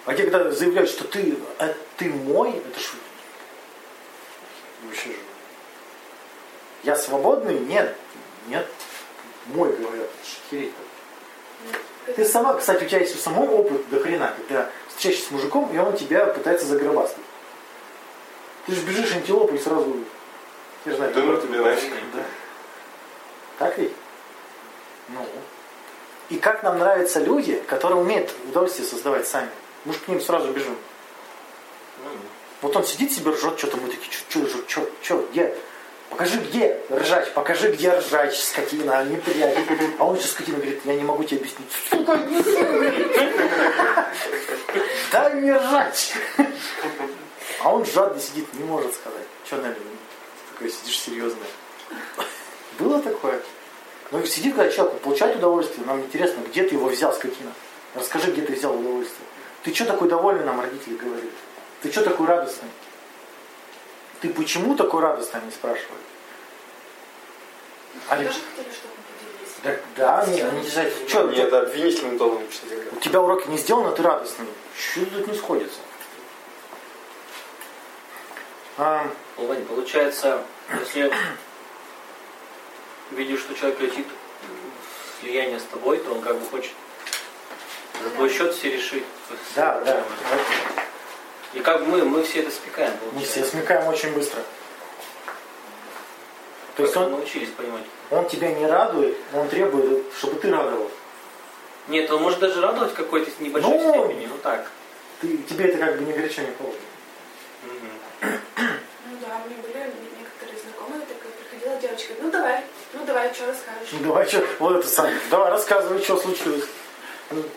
[0.05, 2.91] А те, когда заявляют, что ты, а ты мой, это ж
[4.83, 5.15] вообще же.
[6.83, 7.59] Я свободный?
[7.59, 7.95] Нет.
[8.47, 8.67] Нет.
[9.47, 10.09] Мой, говорят.
[10.49, 10.71] Хереть.
[12.15, 15.71] Ты сама, кстати, у тебя есть у самой опыт до хрена, когда встречаешься с мужиком,
[15.73, 17.23] и он тебя пытается загробастать.
[18.65, 19.95] Ты же бежишь антилопу и сразу...
[20.85, 21.91] Я же знаю, Да ну тебе нафиг.
[22.15, 22.23] да.
[23.59, 23.93] Так ведь?
[26.31, 29.49] И как нам нравятся люди, которые умеют удовольствие создавать сами.
[29.83, 30.77] Мы же к ним сразу бежим.
[32.61, 35.53] Вот он сидит себе ржет, что-то мы такие, что, что, что, что, где?
[36.09, 39.57] Покажи, где ржач, покажи, где ржач, скотина, не прячь.
[39.99, 41.67] А он сейчас скотина говорит, я не могу тебе объяснить.
[41.89, 42.17] Сука,
[45.11, 46.13] дай мне ржач.
[47.61, 49.27] А он жадно сидит, не может сказать.
[49.45, 49.75] Что, Nelly,
[50.53, 51.47] такой сидишь серьезный.
[52.79, 53.41] Было такое?
[54.11, 57.51] Ну, сидит, когда человек получает удовольствие, нам интересно, где ты его взял, скотина.
[57.95, 59.27] Расскажи, где ты взял удовольствие.
[59.63, 61.23] Ты что такой довольный, нам родители говорят?
[61.81, 62.69] Ты что такой радостный?
[64.19, 66.01] Ты почему такой радостный, они спрашивают.
[68.07, 69.55] Хотели, чтобы поделились.
[69.63, 72.43] да, да, они, они дизайн, что, Мне это обвинительным тоном
[72.91, 74.45] у тебя уроки не сделаны, а ты радостный.
[74.77, 75.79] Что тут не сходится?
[78.77, 80.43] А, Ну, Вань, получается,
[80.79, 81.11] если
[83.11, 84.07] видишь, что человек летит
[85.17, 86.71] в слияние с тобой, то он как бы хочет
[88.03, 89.03] за твой счет все решить.
[89.55, 90.03] да, да.
[91.53, 93.51] И как бы мы, мы все это спекаем, Мы все получается.
[93.51, 94.41] смекаем очень быстро.
[96.77, 97.83] То есть он, научились понимать.
[98.09, 100.89] он тебя не радует, он требует, чтобы ты радовал.
[101.89, 104.05] Нет, он может даже радовать в какой-то небольшой Ну.
[104.05, 104.71] степени, ну так.
[105.19, 106.79] Ты, тебе это как бы не горячо, не холодно.
[108.21, 113.47] Ну да, у меня были некоторые знакомые, такая приходила девочка, ну давай, ну давай, что
[113.47, 113.89] расскажешь?
[113.91, 115.17] Ну давай, что, вот это самое.
[115.29, 116.65] Давай, рассказывай, что случилось.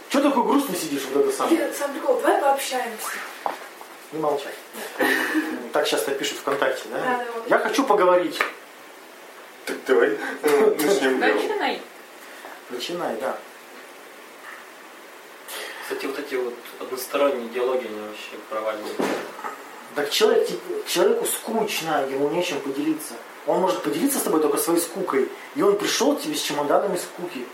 [0.08, 1.56] Что такой грустный сидишь, вот это самое?
[1.56, 3.06] Или сам прикол, давай пообщаемся.
[4.12, 4.52] Не молчай.
[5.72, 6.98] Так часто пишут ВКонтакте, да?
[6.98, 7.50] Да, да, вот.
[7.50, 8.38] Я хочу поговорить.
[9.66, 10.10] Так давай
[10.42, 11.18] начнем.
[11.18, 11.82] Начинай.
[12.70, 13.36] Начинай, да.
[15.82, 18.96] Кстати, вот эти вот односторонние диалоги, они вообще проваливают.
[19.94, 20.48] Так человек,
[20.86, 23.14] человеку скучно, ему нечем поделиться.
[23.46, 25.28] Он может поделиться с тобой только своей скукой.
[25.54, 27.46] И он пришел к тебе с чемоданами скуки.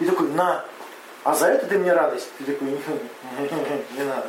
[0.00, 0.64] И такой, на,
[1.24, 2.28] а за это ты мне радость.
[2.38, 4.28] Ты такой, не надо.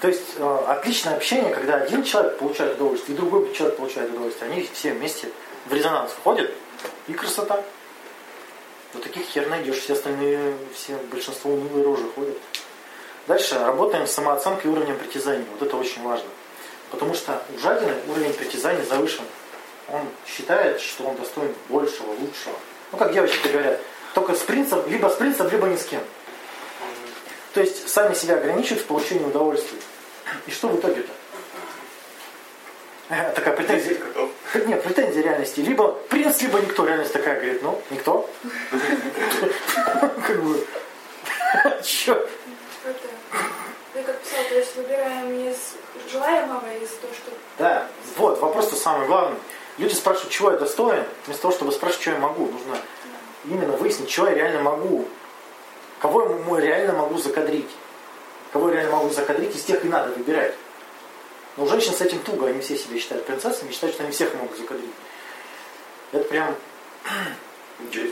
[0.00, 4.50] То есть э, отличное общение, когда один человек получает удовольствие, и другой человек получает удовольствие.
[4.50, 5.28] Они все вместе
[5.66, 6.50] в резонанс входят,
[7.06, 7.62] и красота.
[8.92, 12.36] Вот таких хер найдешь, все остальные, все, большинство унылые рожи ходят.
[13.28, 15.46] Дальше работаем с самооценкой и уровнем притязаний.
[15.52, 16.28] Вот это очень важно.
[16.92, 19.24] Потому что у жадины уровень притязаний завышен.
[19.88, 22.54] Он считает, что он достоин большего, лучшего.
[22.92, 23.80] Ну, как девочки говорят,
[24.14, 26.02] только с принцем, либо с принцем, либо ни с кем.
[27.54, 29.78] То есть сами себя ограничивают в получении удовольствия.
[30.46, 31.10] И что в итоге-то?
[33.08, 33.96] Э, Такая претензия.
[34.66, 35.60] Нет, претензия реальности.
[35.60, 36.86] Либо принц, либо никто.
[36.86, 38.30] Реальность такая говорит, ну, никто.
[40.26, 40.66] Как бы.
[41.82, 42.26] Чё?
[43.92, 45.74] Ты как писал, то есть выбираем из
[46.10, 47.30] желаемого, из того, что...
[47.58, 49.38] Да, вот, вопрос-то самый главный.
[49.76, 52.46] Люди спрашивают, чего я достоин, вместо того, чтобы спрашивать, что я могу.
[52.46, 52.78] Нужно
[53.44, 55.06] именно выяснить, чего я реально могу.
[55.98, 57.70] Кого я реально могу закадрить.
[58.52, 60.54] Кого я реально могу закадрить, из тех и надо выбирать.
[61.56, 64.34] Но у женщин с этим туго, они все себя считают принцессами, считают, что они всех
[64.34, 64.90] могут закадрить.
[66.12, 66.54] Это прям...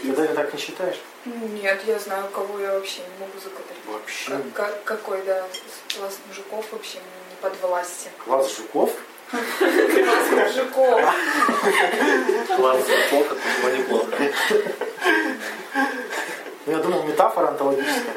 [0.03, 0.96] Когда ты так не считаешь?
[1.25, 3.77] Нет, я знаю, кого я вообще не могу закатать.
[3.87, 4.31] Вообще.
[4.31, 5.44] Как- как- какой, да,
[5.96, 8.11] класс мужиков вообще не подвластен.
[8.25, 8.90] Класс жуков.
[9.31, 11.01] Класс мужиков.
[12.57, 14.16] Класс плохо, это было неплохо.
[16.66, 18.14] Ну, я думал, метафора антологическая.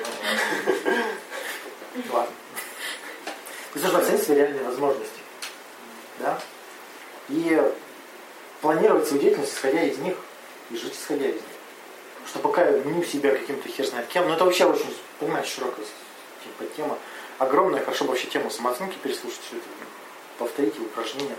[1.96, 2.34] но- Ладно.
[3.26, 5.20] То есть нужно оценить свои реальные возможности.
[6.20, 6.40] Да?
[7.30, 7.62] И
[8.62, 10.16] планировать свою деятельность, исходя из них,
[10.74, 11.44] и жить исходя из них.
[12.14, 15.50] Потому что пока я мню себя каким-то хер знает кем, ну это вообще очень, понимаете,
[15.50, 15.86] широкая
[16.44, 16.98] типа, тема.
[17.40, 19.66] Огромная, хорошо бы вообще тему самооценки переслушать, все это
[20.38, 21.36] повторить, и упражнения.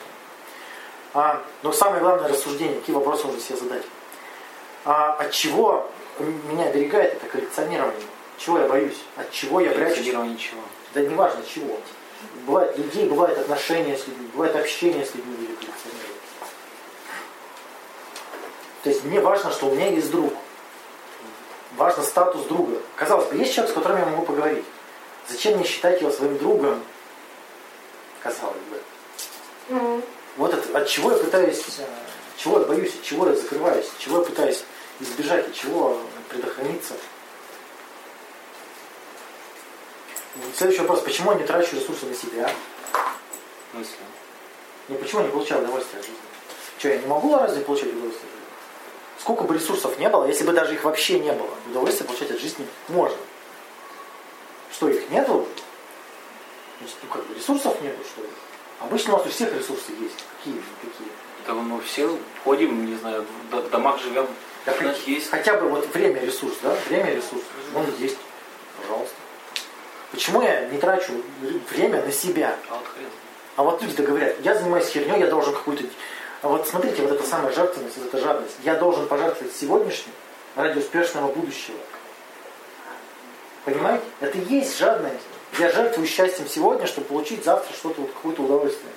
[1.15, 3.83] А, но самое главное рассуждение, какие вопросы нужно себе задать.
[4.85, 8.03] А, от чего меня оберегает это коллекционирование?
[8.39, 8.99] Чего я боюсь?
[9.17, 9.95] От чего я прячусь?
[9.95, 10.61] Коллекционирование ничего.
[10.93, 11.79] Да не важно чего.
[12.47, 16.04] Бывает людей, бывает отношения с людьми, бывает общение с людьми люди коллекционируют.
[18.85, 20.33] То есть мне важно, что у меня есть друг.
[21.77, 22.81] Важно статус друга.
[22.97, 24.65] Казалось бы, есть человек, с которым я могу поговорить.
[25.27, 26.85] Зачем мне считать его своим другом?
[28.23, 30.03] Казалось бы.
[30.37, 31.87] Вот от, от чего я пытаюсь, э,
[32.37, 34.65] чего я боюсь, от чего я закрываюсь, от чего я пытаюсь
[35.01, 36.95] избежать, от чего предохраниться.
[40.57, 41.01] Следующий вопрос.
[41.01, 42.51] Почему я не трачу ресурсы на себя?
[42.93, 43.97] В смысле?
[44.89, 46.21] Ну почему я не получаю удовольствие от жизни?
[46.79, 48.44] Что, я не могу разве получать удовольствие от жизни?
[49.25, 52.39] Сколько бы ресурсов не было, если бы даже их вообще не было, удовольствие получать от
[52.39, 53.17] жизни можно.
[54.71, 55.49] Что, их нету?
[56.79, 58.29] Значит, ну как бы ресурсов нету, что ли?
[58.81, 60.23] Обычно у нас у всех ресурсы есть.
[60.37, 60.63] Какие?
[60.83, 61.09] Какие?
[61.47, 64.27] Да мы все ходим, не знаю, в домах живем.
[64.67, 65.31] Да У нас есть.
[65.31, 66.77] Хотя бы вот время ресурс, да?
[66.91, 67.45] Время ресурс.
[67.75, 68.19] Он есть.
[68.79, 69.15] Пожалуйста.
[70.11, 71.15] Почему я не трачу
[71.71, 72.59] время на себя?
[72.69, 73.09] А вот хрен.
[73.57, 75.85] А вот люди-то говорят, я занимаюсь херней, я должен какую-то...
[76.45, 78.57] А вот смотрите, вот эта самая жертвенность, вот эта жадность.
[78.65, 80.13] Я должен пожертвовать сегодняшним
[80.57, 81.79] ради успешного будущего.
[83.65, 84.05] Понимаете?
[84.21, 85.25] Это и есть жадность.
[85.59, 88.93] Я жертвую счастьем сегодня, чтобы получить завтра что-то, вот, какое-то удовольствие.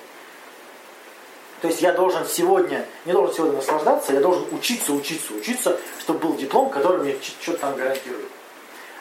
[1.62, 6.18] То есть я должен сегодня, не должен сегодня наслаждаться, я должен учиться, учиться, учиться, чтобы
[6.18, 8.28] был диплом, который мне что-то там гарантирует.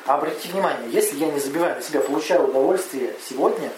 [0.06, 3.72] А обратите внимание, если я не забиваю на себя, получаю удовольствие сегодня,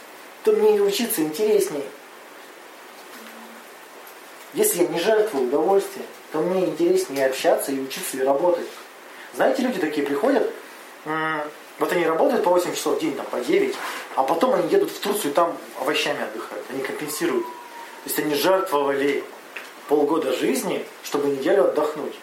[0.43, 1.85] то мне и учиться интереснее.
[4.53, 8.67] Если я не жертвую удовольствием, то мне интереснее общаться и учиться и работать.
[9.35, 10.51] Знаете, люди такие приходят,
[11.05, 13.75] вот они работают по 8 часов в день, там, по 9,
[14.15, 16.65] а потом они едут в Турцию и там овощами отдыхают.
[16.69, 17.45] Они компенсируют.
[17.45, 19.23] То есть они жертвовали
[19.87, 22.15] полгода жизни, чтобы неделю отдохнуть.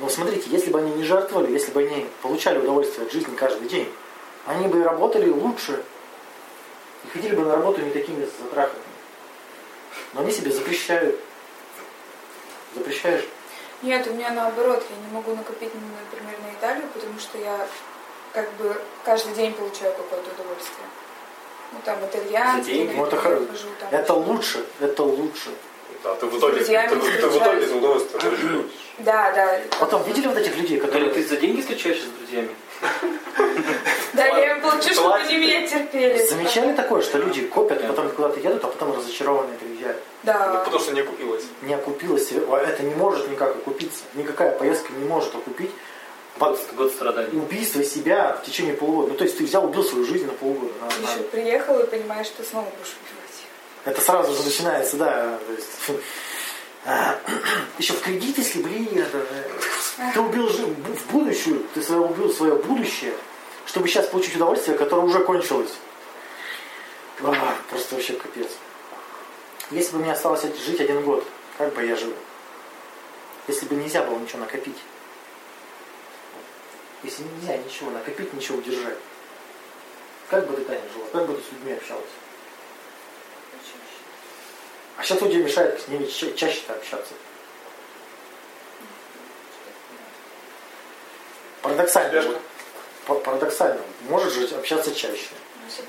[0.00, 3.68] Но смотрите, если бы они не жертвовали, если бы они получали удовольствие от жизни каждый
[3.68, 3.88] день,
[4.46, 5.82] они бы работали лучше.
[7.04, 8.82] И ходили бы на работу не такими затрахами.
[10.12, 11.18] Но они себе запрещают.
[12.74, 13.24] Запрещаешь?
[13.82, 17.66] Нет, у меня наоборот, я не могу накопить, например, на Италию, потому что я
[18.32, 20.86] как бы каждый день получаю какое-то удовольствие.
[21.72, 22.90] Ну там итальянский?
[22.94, 23.46] Ну, это хожу,
[23.80, 25.50] там Это лучше, это лучше.
[26.02, 27.68] Да, ты в итоге, ты, друзьями ты в итоге встречаюсь.
[27.68, 28.70] за удовольствие тоже ходишь.
[28.98, 29.58] Да, да.
[29.80, 32.50] Потом видели вот этих людей, Которые ты за деньги встречаешься с друзьями?
[34.12, 36.24] Да, я им получу, чтобы они меня терпели.
[36.24, 39.96] замечали такое, что люди копят, потом куда-то едут, а потом разочарованные приезжают.
[40.22, 40.62] Ну, Да.
[40.64, 41.42] потому что не окупилось.
[41.62, 44.02] Не окупилось, а это не может никак окупиться.
[44.14, 45.70] Никакая поездка не может окупить
[46.38, 47.36] под Год страданий.
[47.36, 49.08] убийство себя в течение полугода.
[49.12, 50.72] Ну, то есть ты взял, убил свою жизнь на полгода.
[50.80, 52.94] На- Еще приехал и понимаешь, что снова будешь.
[53.84, 55.38] Это сразу же начинается, да.
[55.46, 56.02] То есть,
[56.86, 57.18] а,
[57.78, 59.26] еще в кредит, если блин, это,
[60.12, 63.14] ты убил в будущую, ты свое, убил свое будущее,
[63.66, 65.72] чтобы сейчас получить удовольствие, которое уже кончилось.
[67.22, 68.48] А, просто вообще капец.
[69.70, 71.26] Если бы мне осталось жить один год,
[71.58, 72.12] как бы я жил?
[73.48, 74.78] Если бы нельзя было ничего накопить.
[77.02, 78.98] Если нельзя ничего накопить, ничего удержать.
[80.30, 81.06] Как бы ты, Таня, жила?
[81.12, 82.04] Как бы ты с людьми общалась?
[84.96, 87.14] А сейчас люди мешают с ними ча- чаще-то общаться.
[91.62, 92.22] Парадоксально.
[92.22, 92.40] Вот.
[93.06, 93.80] Па- Парадоксально.
[94.08, 95.28] Можешь же общаться чаще.
[95.66, 95.84] Если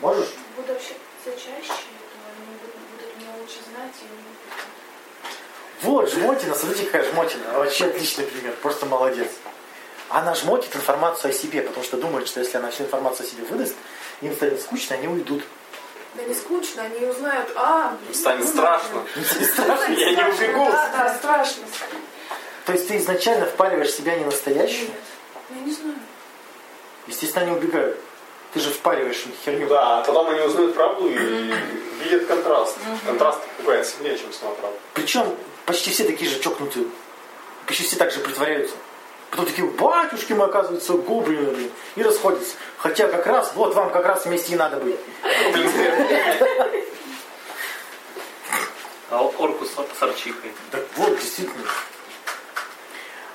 [0.00, 0.28] Можешь?
[0.56, 0.96] буду общаться
[1.26, 7.04] чаще, то они будут, будут меня лучше знать и они будут Вот, Жмотина, смотрите, какая
[7.10, 7.44] Жмотина.
[7.54, 9.28] Вообще отличный пример, просто молодец.
[10.08, 13.44] Она жмотит информацию о себе, потому что думает, что если она всю информацию о себе
[13.44, 13.74] выдаст,
[14.20, 15.42] им станет скучно, они уйдут.
[16.14, 19.02] Да не скучно, они узнают, а, Станет ну, страшно.
[19.96, 20.66] Я не убегу.
[20.66, 21.64] Да, да, страшно.
[22.66, 24.96] То есть ты изначально впариваешь себя не настоящую, Нет,
[25.50, 25.96] я не знаю.
[27.06, 27.98] естественно, они убегают.
[28.52, 29.66] Ты же впариваешь им херню.
[29.68, 31.16] Да, а потом они узнают правду и
[32.04, 32.76] видят контраст.
[33.06, 34.78] Контраст пугает сильнее, чем сама правда.
[34.92, 35.34] Причем
[35.64, 36.86] почти все такие же чокнутые.
[37.66, 38.76] Почти все так же притворяются.
[39.32, 42.54] Потом такие, батюшки мы, оказывается, гоблины, блин, и расходятся.
[42.76, 45.00] Хотя как раз, вот вам как раз вместе и надо быть.
[49.08, 50.52] А орку с, арчихой.
[50.70, 51.64] Так вот, действительно.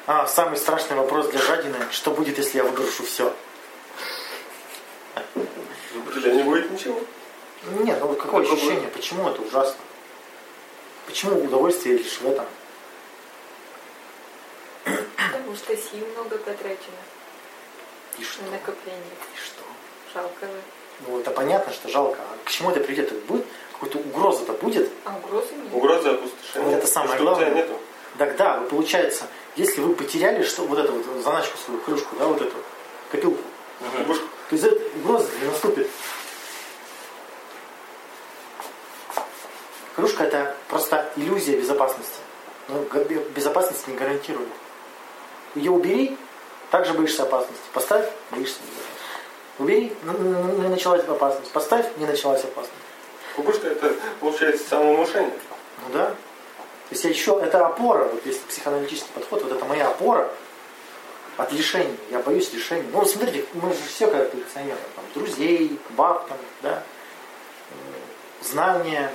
[0.06, 1.78] А, самый страшный вопрос для жадины.
[1.90, 3.34] Что будет, если я выброшу все?
[6.14, 7.02] Тебя не будет ничего.
[7.80, 8.88] Нет, ну вот какое Какое ощущение?
[8.90, 9.80] Почему это ужасно?
[11.08, 12.46] Почему удовольствие лишь в этом?
[15.32, 17.02] Потому что сил много потрачено
[18.18, 18.44] И что?
[18.44, 19.02] на накопление.
[19.36, 19.64] И что?
[20.14, 20.62] Жалко же.
[21.08, 22.20] Ну это понятно, что жалко.
[22.22, 23.12] А к чему это придет?
[23.12, 23.46] Это будет?
[23.74, 24.90] Какой-то угроза-то будет?
[25.06, 25.74] А угрозы нет.
[25.74, 26.66] Угроза опустошения.
[26.70, 27.48] Вот это самое что главное.
[27.48, 27.80] у тебя нету.
[28.18, 29.26] Тогда вы, получается,
[29.56, 32.56] если вы потеряли что, вот эту вот заначку свою, крышку, да, вот эту,
[33.12, 33.42] копилку,
[34.08, 35.88] Будешь то есть эта угроза не наступит.
[39.96, 42.20] Кружка это просто иллюзия безопасности.
[42.68, 44.50] Но бе- безопасность не гарантирует.
[45.58, 46.18] Ее убери,
[46.70, 47.64] также боишься опасности.
[47.74, 48.60] Поставь, боишься.
[49.60, 51.52] Убери, не началась опасность.
[51.52, 52.74] Поставь, не началась опасность.
[53.36, 55.34] Кубышка это получается самовнушение.
[55.84, 56.06] Ну да.
[56.06, 56.16] То
[56.92, 60.30] есть еще, это опора, вот если психоаналитический подход, вот это моя опора
[61.38, 61.98] от лишений.
[62.12, 62.86] Я боюсь лишений.
[62.92, 64.80] Ну вот смотрите, мы же все как коллекционеры.
[64.96, 66.84] Там, друзей, баб, там, да,
[68.42, 69.12] знания,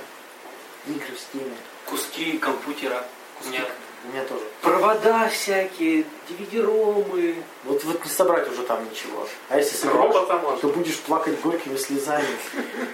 [0.87, 1.55] игры в стиме.
[1.85, 3.03] Куски компьютера.
[3.43, 3.65] У меня
[4.03, 4.43] У меня тоже.
[4.61, 7.35] провода всякие, DVD-ромы.
[7.63, 9.27] Вот, вот не собрать уже там ничего.
[9.49, 12.27] А если соберешь, то будешь плакать горькими слезами.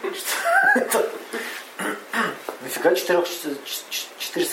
[4.19, 4.45] 4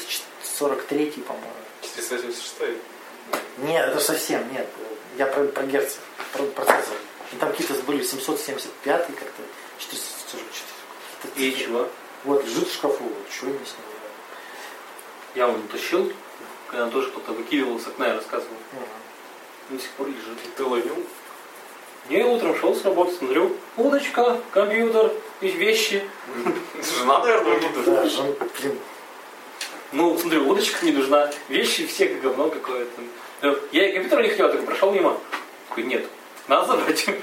[0.57, 1.51] 443, по-моему.
[1.83, 2.55] 476
[3.59, 4.67] Нет, это совсем нет.
[5.19, 5.97] Я про, про герц,
[6.33, 6.97] про процессор.
[7.33, 9.43] И там какие-то были 775 как-то,
[9.79, 11.35] 444.
[11.37, 11.89] И чего?
[12.25, 13.05] Вот, лежит в шкафу.
[13.05, 14.15] Вот, что мне с ним делать?
[15.35, 16.13] Я вон утащил,
[16.71, 18.57] когда тоже кто-то выкидывал с окна, я рассказывал.
[18.73, 19.77] Мгм.
[19.77, 20.39] До сих пор лежит.
[20.57, 20.97] Ты ловил?
[22.09, 26.09] Я утром шел с работы, смотрю, удочка, компьютер, и вещи.
[26.99, 28.79] Жена, наверное, жен, блин,
[29.91, 33.03] Ну, смотрю, удочка не нужна, вещи все как говно какое-то.
[33.73, 35.19] Я и компьютер не хотел, так прошел мимо.
[35.69, 36.07] Такой, нет,
[36.49, 37.07] надо забрать.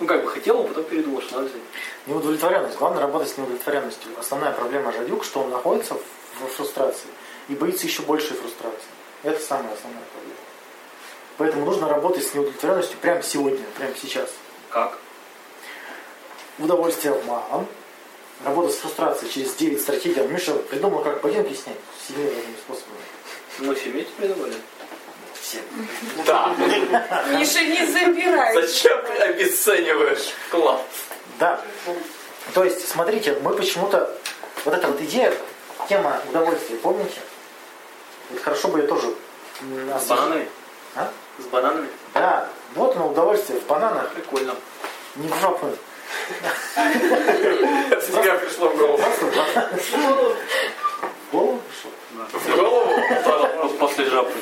[0.00, 1.62] Ну, как бы хотел, а потом передумал, что надо взять.
[2.06, 2.76] неудовлетворенность.
[2.78, 4.10] Главное работать с неудовлетворенностью.
[4.18, 7.06] Основная проблема жадюк, что он находится в фрустрации
[7.48, 8.88] и боится еще большей фрустрации.
[9.22, 10.38] Это самая основная проблема.
[11.36, 14.30] Поэтому нужно работать с неудовлетворенностью прямо сегодня, прямо сейчас.
[14.70, 14.98] Как?
[16.58, 17.66] Удовольствие малом.
[18.44, 20.20] Работа с фрустрацией через 9 стратегий.
[20.22, 21.76] Миша придумал, как ботинки снять
[22.06, 23.00] семи разными способами.
[23.58, 24.54] Мы все вместе придумали?
[25.40, 25.58] Все.
[26.26, 26.54] Да.
[27.32, 28.54] Миша, не забирай.
[28.54, 30.82] Зачем ты обесцениваешь вклад?
[31.38, 31.60] Да.
[32.52, 34.16] То есть, смотрите, мы почему-то...
[34.64, 35.32] Вот эта вот идея,
[35.88, 37.20] тема удовольствия, помните?
[38.30, 39.08] Вот хорошо бы ее тоже...
[39.60, 40.48] С бананами?
[40.94, 41.10] А?
[41.38, 41.88] С бананами?
[42.14, 42.48] Да.
[42.74, 44.10] Вот оно удовольствие в бананах.
[44.10, 44.54] Прикольно.
[45.16, 45.68] Не в жопу.
[46.74, 48.98] Тебе пришло в голову.
[51.30, 51.90] В голову пришло?
[52.32, 53.68] В голову?
[53.78, 54.32] После жопы.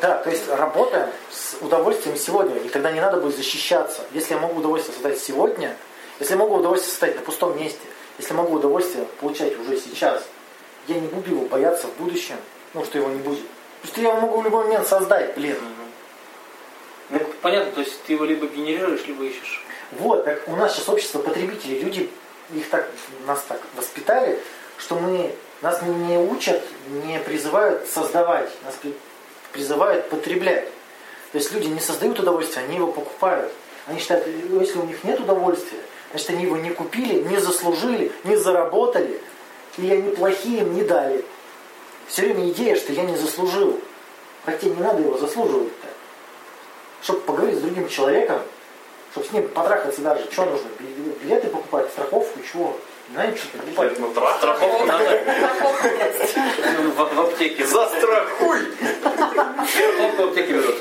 [0.00, 4.02] Да, то есть работаем с удовольствием сегодня, и тогда не надо будет защищаться.
[4.12, 5.76] Если я могу удовольствие создать сегодня,
[6.18, 7.80] если я могу удовольствие создать на пустом месте,
[8.18, 10.24] если я могу удовольствие получать уже сейчас,
[10.88, 12.36] я не буду его бояться в будущем,
[12.74, 13.44] ну, что его не будет.
[13.82, 15.56] Потому что я могу в любой момент создать, блин.
[17.10, 19.64] Ну, понятно, то есть ты его либо генерируешь, либо ищешь.
[19.92, 22.10] Вот, так у нас сейчас общество потребителей, люди
[22.54, 22.88] их так,
[23.26, 24.38] нас так воспитали,
[24.78, 26.62] что мы, нас не учат,
[27.04, 28.94] не призывают создавать, нас при-
[29.52, 30.68] призывают потреблять.
[31.32, 33.52] То есть люди не создают удовольствие, они его покупают.
[33.86, 35.78] Они считают, если у них нет удовольствия,
[36.10, 39.20] значит они его не купили, не заслужили, не заработали,
[39.78, 41.24] или они плохие им не дали.
[42.08, 43.80] Все время идея, что я не заслужил.
[44.44, 45.88] Хотя не надо его заслуживать-то.
[47.02, 48.42] Чтобы поговорить с другим человеком,
[49.12, 50.68] чтобы с ним потрахаться даже, что нужно?
[51.22, 52.76] Билеты покупать, страховку, чего?
[53.10, 53.98] Не надо ничего покупать.
[53.98, 54.36] Ну, трах.
[54.38, 55.20] Страховку надо
[56.96, 57.66] в, в аптеке.
[57.66, 58.60] Застрахуй!
[59.00, 60.76] Страховку в аптеке берут.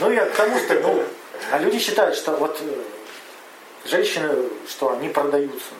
[0.00, 1.02] Ну я к тому, что, ну,
[1.52, 5.70] а люди считают, что вот э, женщины, что они продаются,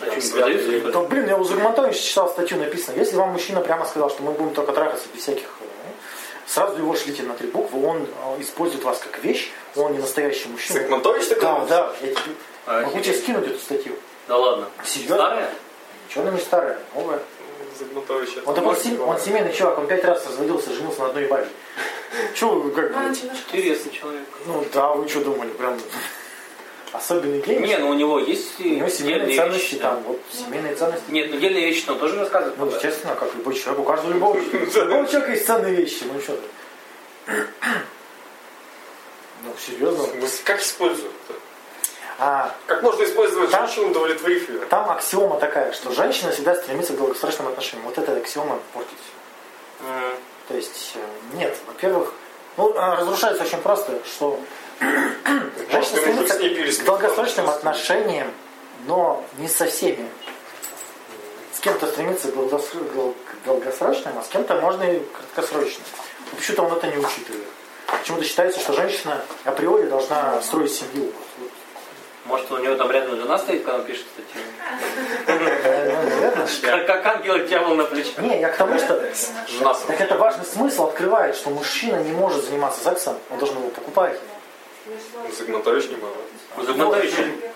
[0.00, 0.90] не?
[0.92, 4.32] То, блин, я у Загматовича читал статью написано, если вам мужчина прямо сказал, что мы
[4.32, 5.64] будем только трахаться без всяких э,
[6.46, 10.48] сразу его шлите на три буквы, он э, использует вас как вещь, он не настоящий
[10.48, 10.80] мужчина.
[10.80, 11.42] Сагмантович такой?
[11.42, 12.34] Да, да, я тебе
[12.66, 13.94] А, могу тебе скинуть эту статью.
[14.28, 14.68] Да ладно.
[14.84, 15.16] Серьезно?
[15.16, 15.50] Старая?
[16.08, 17.20] Ничего она не старая, новая.
[18.46, 21.48] Он такой сем- он семейный чувак, он пять раз разводился, женился на одной бабе.
[22.34, 22.98] Че вы как бы?
[23.08, 24.22] Интересный человек.
[24.46, 25.76] Ну да, вы что думали, прям
[26.94, 27.66] особенный гений.
[27.66, 29.90] Не, ну у него есть У него семейные ценности вещи, да.
[29.90, 31.04] там, вот семейные ценности.
[31.10, 32.56] Нет, ну дельные вещи он тоже рассказывает.
[32.58, 36.20] Ну, естественно, как любой человек, у каждого любого, у любого человека есть ценные вещи, ну
[36.20, 36.36] что
[37.26, 37.32] ты.
[39.44, 40.04] Ну, серьезно.
[40.06, 41.12] Смысле, Как используют?
[42.18, 44.60] А Как можно использовать Там- женщину, удовлетворив ее?
[44.66, 47.86] там аксиома такая, что женщина всегда стремится к долгосрочным отношениям.
[47.86, 49.86] Вот эта аксиома портит все.
[49.86, 50.14] М.
[50.48, 52.12] То есть, э, нет, во-первых,
[52.56, 54.40] ну, разрушается очень просто, что
[55.84, 58.32] женщина Может, ты мужик стремится с ней к долгосрочным отношениям,
[58.86, 60.08] но не со всеми.
[61.52, 65.00] С кем-то стремится к долгоср- дол- к долгосрочным, а с кем-то можно и
[65.34, 65.86] краткосрочным.
[66.30, 67.44] Но Почему-то он это не учитывает.
[67.86, 71.12] Почему-то считается, что женщина априори должна строить семью.
[72.26, 74.40] Может, у него там рядом жена стоит, когда он пишет статью?
[76.86, 78.12] Как, ангел дьявол на плече.
[78.18, 79.02] Не, я к тому, что
[79.48, 83.68] Жена так это важный смысл открывает, что мужчина не может заниматься сексом, он должен его
[83.68, 84.18] покупать.
[85.38, 86.18] Загмантович не бывает.
[86.62, 87.12] Загнатович.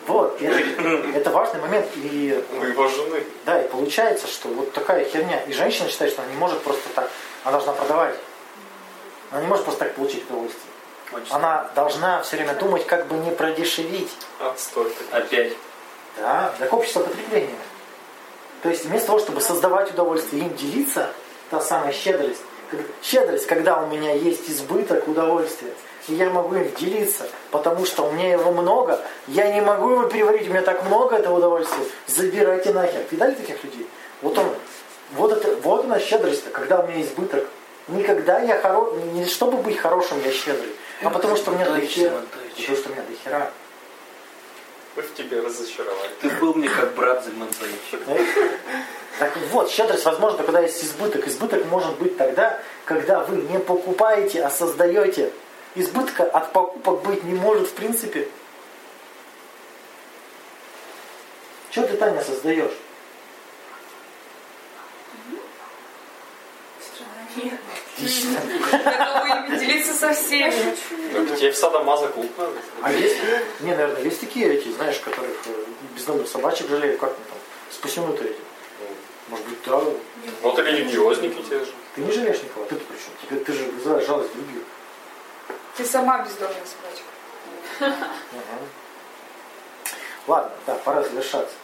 [0.06, 1.86] Вот, это, это важный момент.
[1.96, 3.22] И У его жены.
[3.44, 5.42] да, и получается, что вот такая херня.
[5.42, 7.10] И женщина считает, что она не может просто так,
[7.44, 8.14] она должна продавать.
[9.30, 10.64] Она не может просто так получить удовольствие.
[11.30, 14.10] Она должна все время думать, как бы не продешевить.
[14.40, 14.92] Отстой.
[15.10, 15.52] Опять.
[16.16, 17.54] Да, так общество потребления.
[18.62, 21.10] То есть вместо того, чтобы создавать удовольствие и им делиться,
[21.50, 22.40] та самая щедрость.
[23.02, 25.72] Щедрость, когда у меня есть избыток удовольствия,
[26.08, 30.04] и я могу им делиться, потому что у меня его много, я не могу его
[30.04, 33.02] переварить, у меня так много этого удовольствия, забирайте нахер.
[33.10, 33.86] Видали таких людей?
[34.22, 34.46] Вот он,
[35.12, 37.46] вот это, вот она щедрость, когда у меня избыток.
[37.88, 38.92] Никогда я хоро...
[39.12, 42.22] не чтобы быть хорошим, я щедрый, а потому что у меня дохера.
[42.56, 43.50] Потому что у меня дохера.
[44.96, 46.10] Мы в тебе разочаровали.
[46.20, 48.24] Ты был мне как брат Загнатович.
[49.18, 51.26] Так вот, щедрость возможна, когда есть избыток.
[51.28, 55.32] Избыток может быть тогда, когда вы не покупаете, а создаете.
[55.74, 58.28] Избытка от покупок быть не может в принципе.
[61.70, 62.72] Что ты, Таня, создаешь?
[66.80, 67.58] Страдания.
[67.94, 68.40] Отлично.
[68.72, 70.76] Готовы делиться со всеми.
[71.12, 72.52] Ну, Тебе в садомаза клуб надо.
[72.82, 73.16] А есть?
[73.60, 75.64] Не, наверное, есть такие эти, знаешь, которых э,
[75.94, 77.38] бездомных собачек жалеют, как они там,
[77.70, 78.38] спасены-то эти.
[79.28, 79.82] Может быть, да.
[80.42, 81.72] Вот и религиозники те же.
[81.94, 83.12] Ты не жалеешь никого, ты при чем?
[83.22, 84.62] Тебе, ты же вызываешь жалость других.
[85.78, 88.08] Ты сама бездомная собачка.
[90.26, 91.54] Ладно, да, пора завершаться.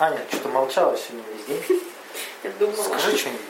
[0.00, 1.82] Аня, что-то молчала сегодня весь день.
[2.42, 2.82] Я думала.
[2.82, 3.40] Скажи что-нибудь.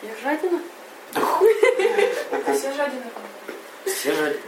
[0.00, 0.62] Я жадина?
[2.54, 3.04] Все жадины.
[3.84, 4.40] Все же...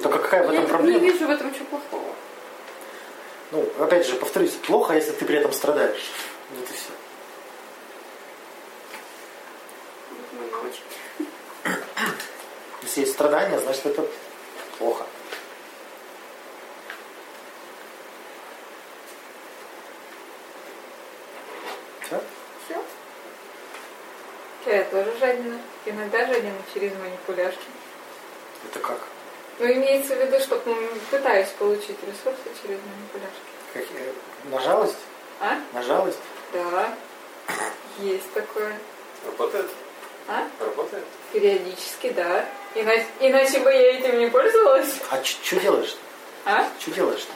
[0.00, 0.98] Только какая в Я этом не проблема?
[1.00, 2.14] вижу в этом ничего плохого.
[3.50, 6.12] Ну, опять же, повторюсь, плохо, если ты при этом страдаешь.
[6.54, 6.92] Вот и все.
[10.70, 11.28] Очень.
[12.82, 14.06] Если есть страдания, значит это
[14.78, 15.04] плохо.
[22.06, 22.22] Все?
[22.64, 22.82] Все.
[24.70, 25.60] Я тоже жадина.
[25.86, 27.66] Иногда жадина через манипуляшки.
[28.70, 28.98] Это как?
[29.58, 30.56] Ну, имеется в виду, что
[31.10, 33.40] пытаюсь получить ресурсы через манипуляшки.
[33.74, 34.12] как э,
[34.44, 34.96] на жалость?
[35.40, 35.58] А?
[35.72, 36.18] На жалость?
[36.52, 36.94] Да.
[37.98, 38.78] Есть такое.
[39.26, 39.70] Работает?
[40.30, 40.46] А?
[40.60, 41.04] Работает?
[41.32, 42.44] Периодически, да.
[42.76, 44.94] Иначе, иначе бы я этим не пользовалась.
[45.10, 45.98] А что делаешь-то?
[46.44, 46.68] А?
[46.78, 47.32] Что делаешь-то?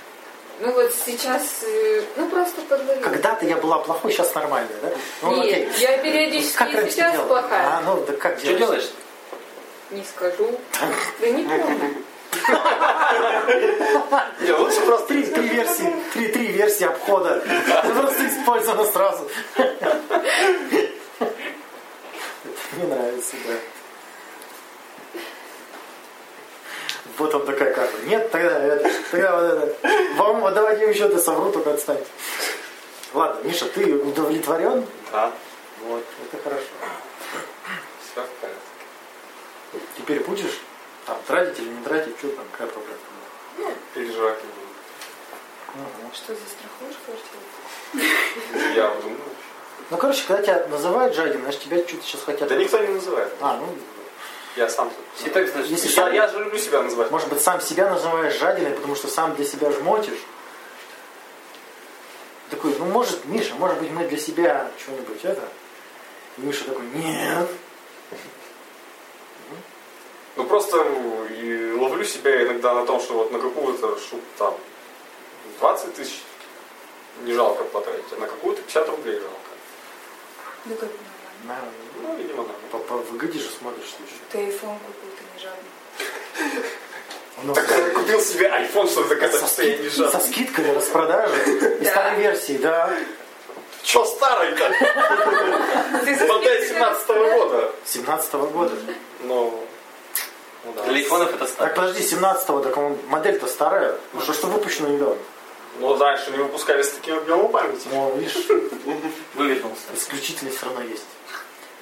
[0.60, 3.02] Ну вот сейчас, э, ну просто подловила.
[3.02, 4.90] Когда-то я была плохой, сейчас нормальная, да?
[5.22, 5.68] Ну, Нет, окей.
[5.78, 7.26] я периодически Как сейчас делала?
[7.26, 7.66] плохая.
[7.66, 8.88] А, ну, да как Что делаешь?
[9.90, 10.56] Не скажу.
[11.20, 11.94] Да не помню.
[14.58, 15.06] Лучше просто...
[15.08, 17.42] Три, три версии, три, три версии обхода.
[17.82, 19.28] Просто использовано сразу.
[22.74, 23.54] Это Мне нравится, да.
[27.18, 27.96] Вот он такая карта.
[28.06, 29.88] Нет, тогда это, тогда вот это.
[30.16, 32.02] Вам вот давайте еще ты совру, только отстань.
[33.12, 34.84] Ладно, Миша, ты удовлетворен?
[35.12, 35.32] Да,
[35.84, 36.64] Вот, это хорошо.
[38.00, 39.86] все в порядке.
[39.96, 40.60] Теперь будешь
[41.06, 42.98] там тратить или не тратить, что там, какая проблема?
[43.94, 44.64] Переживать не буду.
[45.74, 46.12] Мгм.
[46.12, 48.74] Что, застрахуешь квартиру?
[48.74, 49.18] Я думаю.
[49.94, 52.48] Ну, короче, когда тебя называют жадин, значит, тебя что-то сейчас хотят...
[52.48, 53.32] Да никто не называет.
[53.40, 53.68] А, ну,
[54.56, 55.70] Я сам Все так значит.
[55.70, 57.12] Если Я, сам- я же люблю себя называть.
[57.12, 60.18] может быть, сам себя называешь жадиной, потому что сам для себя жмотишь.
[62.50, 65.48] Такой, ну, может, Миша, может быть, мы для себя что-нибудь это...
[66.38, 67.48] И Миша такой, нет.
[70.34, 74.54] Ну просто ну, ловлю себя иногда на том, что вот на какую-то штуку там
[75.60, 76.20] 20 тысяч
[77.22, 79.53] не жалко потратить, а на какую-то 50 рублей жалко.
[80.66, 80.88] Да как
[81.46, 81.72] нормально.
[82.02, 82.52] Ну, видимо, да.
[82.70, 84.14] по, по выгоде же смотришь случай.
[84.30, 86.62] Ты айфон купил, ты не жадный.
[87.42, 90.32] Ну, Так купил себе iPhone, что доказать, со, что я не скид- со жадный.
[90.32, 91.34] скидкой на распродаже
[91.80, 92.96] и старой версии, да.
[93.82, 94.70] Че старый-то?
[96.28, 97.72] Модель скидкой 17 года.
[97.84, 98.72] 17 года.
[99.24, 99.64] Ну,
[100.64, 100.82] ну да.
[100.84, 101.74] Для айфонов это Так, старо.
[101.74, 103.96] подожди, 17-го, так он, модель-то старая.
[104.12, 105.16] Ну, что, что выпущено недавно?
[105.80, 107.88] Ну, раньше не выпускали с таким объемом памяти.
[107.90, 108.36] Ну, видишь,
[109.34, 109.82] Вывернулся.
[109.94, 111.04] исключительность все равно есть.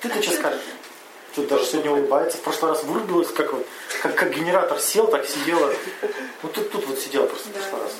[0.01, 0.61] Ты-то что скажешь?
[1.34, 2.38] Тут даже сегодня улыбается.
[2.38, 3.66] В прошлый раз вырубилась, как вот,
[4.03, 5.72] как, как генератор сел, так сидела.
[6.43, 7.93] Ну тут, тут вот сидела просто в прошлый раз.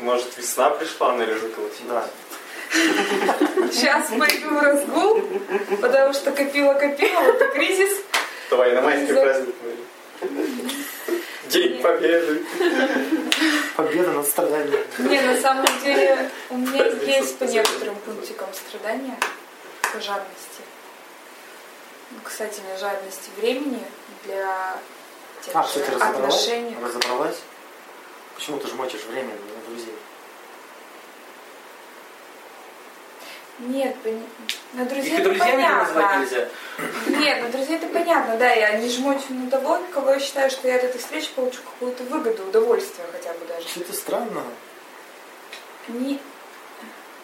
[0.00, 1.86] Может, весна пришла, она лежит колотить.
[1.88, 2.08] Да.
[3.72, 5.22] Сейчас пойду в разгул,
[5.80, 7.98] потому что копила-копила, вот и кризис.
[8.50, 9.54] Давай на майский За- праздник.
[11.50, 12.44] День Победы.
[13.76, 14.84] Победа над страданием.
[14.98, 19.18] Не, на самом деле у меня есть по некоторым пунктикам страдания,
[19.92, 20.62] по жадности.
[22.12, 23.82] Ну, кстати, для жадности времени,
[24.24, 24.76] для
[25.44, 26.34] тех А, же кстати, разобралась?
[26.34, 26.76] отношений.
[26.82, 27.38] Разобралась?
[28.36, 29.94] Почему ты жмотишь время на друзей?
[33.60, 34.22] Нет, пони-
[34.72, 36.18] на друзей Их это друзьями понятно.
[36.20, 36.48] нельзя.
[37.08, 40.66] Нет, на друзей это понятно, да, я не жмуть на того, кого я считаю, что
[40.68, 43.68] я от этой встречи получу какую-то выгоду, удовольствие хотя бы даже.
[43.68, 44.42] Что-то странно.
[45.88, 46.18] Не...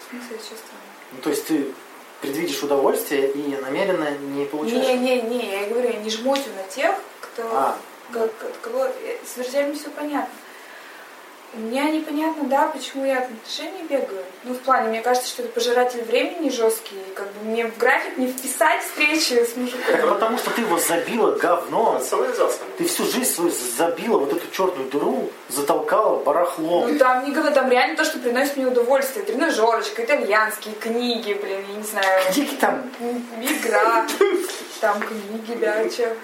[0.01, 0.93] В смысле, что странно?
[1.13, 1.73] Ну, то есть ты
[2.21, 4.87] предвидишь удовольствие и намеренно не получаешь?
[4.87, 7.43] Не-не-не, я и говорю, я не жмотю на тех, кто...
[7.53, 7.79] А,
[8.13, 8.85] как- от кого...
[8.85, 10.29] э, С друзьями все понятно.
[11.55, 14.25] У меня непонятно, да, почему я от отношений бегаю.
[14.45, 16.97] Ну, в плане, мне кажется, что это пожиратель времени жесткий.
[17.15, 19.83] Как бы мне в график не вписать встречи с мужиком.
[19.87, 22.01] это потому что ты его забила говно.
[22.77, 26.93] Ты всю жизнь свою забила вот эту черную дыру, затолкала барахлом.
[26.93, 29.25] Ну там не говорю, там реально то, что приносит мне удовольствие.
[29.25, 32.33] Тренажерочка, итальянские книги, блин, я не знаю.
[32.33, 32.91] Книги там.
[33.41, 34.07] Игра,
[34.81, 36.15] там книги, да, че.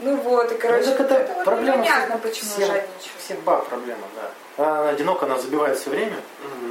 [0.00, 3.12] Ну вот, и короче, Ну, так это это вот проблема непонятно, почему всех- жадничаю.
[3.18, 4.30] Всех баб проблема, да.
[4.64, 6.16] Она одинока, она забивает все время,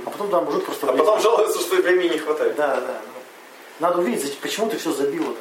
[0.06, 0.88] а потом да, мужик просто...
[0.88, 1.06] А влезет.
[1.06, 2.56] потом жалуются, что времени не хватает.
[2.56, 2.82] Да, да.
[3.06, 3.20] ну.
[3.80, 5.40] Надо увидеть, зачем- почему ты все забила-то.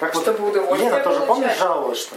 [0.00, 1.28] Как Чтобы вот удовольствие Лена тоже, получать.
[1.28, 2.16] помнишь, жаловалась, что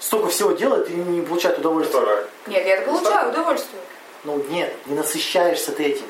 [0.00, 2.00] столько всего делает и не получает удовольствия.
[2.00, 2.24] Которая.
[2.46, 3.82] Нет, я получаю удовольствие.
[4.24, 6.06] Ну нет, не насыщаешься ты этим.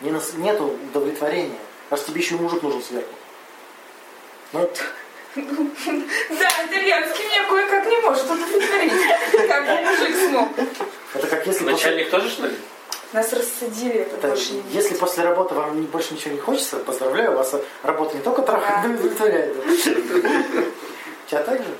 [0.00, 0.32] Не нас...
[0.34, 1.58] Нету удовлетворения.
[1.90, 3.08] Раз тебе еще и мужик нужен сверху.
[4.52, 4.68] Ну,
[5.36, 8.92] Да, итальянский меня кое-как не может удовлетворить.
[9.48, 10.48] Как бы мужик смог.
[11.14, 12.54] это как если после, Начальник тоже, что ли?
[13.12, 16.76] Нас рассадили, это это, больше не если после работы вам не- больше ничего не хочется,
[16.78, 19.54] поздравляю, вас работа не только трахает, но и удовлетворяет.
[21.28, 21.76] Тебя так же?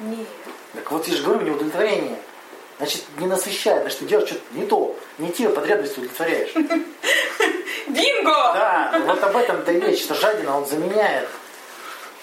[0.00, 0.26] Нет.
[0.74, 2.18] Так вот я же говорю, не удовлетворение.
[2.78, 6.52] Значит, не насыщает, значит, ты делаешь что-то не то, не те потребности удовлетворяешь.
[7.86, 8.30] Бинго!
[8.54, 11.28] Да, вот об этом-то и речь, что жадина он заменяет.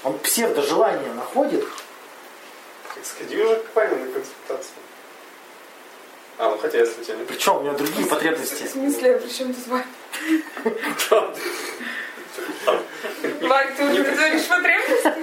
[0.03, 1.65] Он псевдожелание находит,
[3.03, 4.75] Сходи уже к Пане на консультацию.
[6.37, 8.65] А, ну хотя, если тебе не причем у него другие В потребности.
[8.65, 9.85] смысле, при чем тут Вань?
[13.41, 15.13] Вань, ты уже говоришь потребности?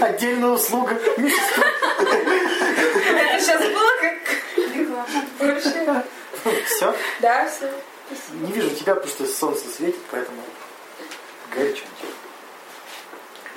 [0.00, 0.94] А Отдельная услуга.
[0.94, 1.30] Это
[3.40, 4.18] сейчас было как
[4.56, 5.06] реклама.
[5.38, 6.04] Вообще.
[6.66, 6.94] Все.
[7.20, 7.72] Да, все.
[8.32, 10.42] Не вижу тебя, потому что солнце светит, поэтому
[11.54, 11.84] горячо.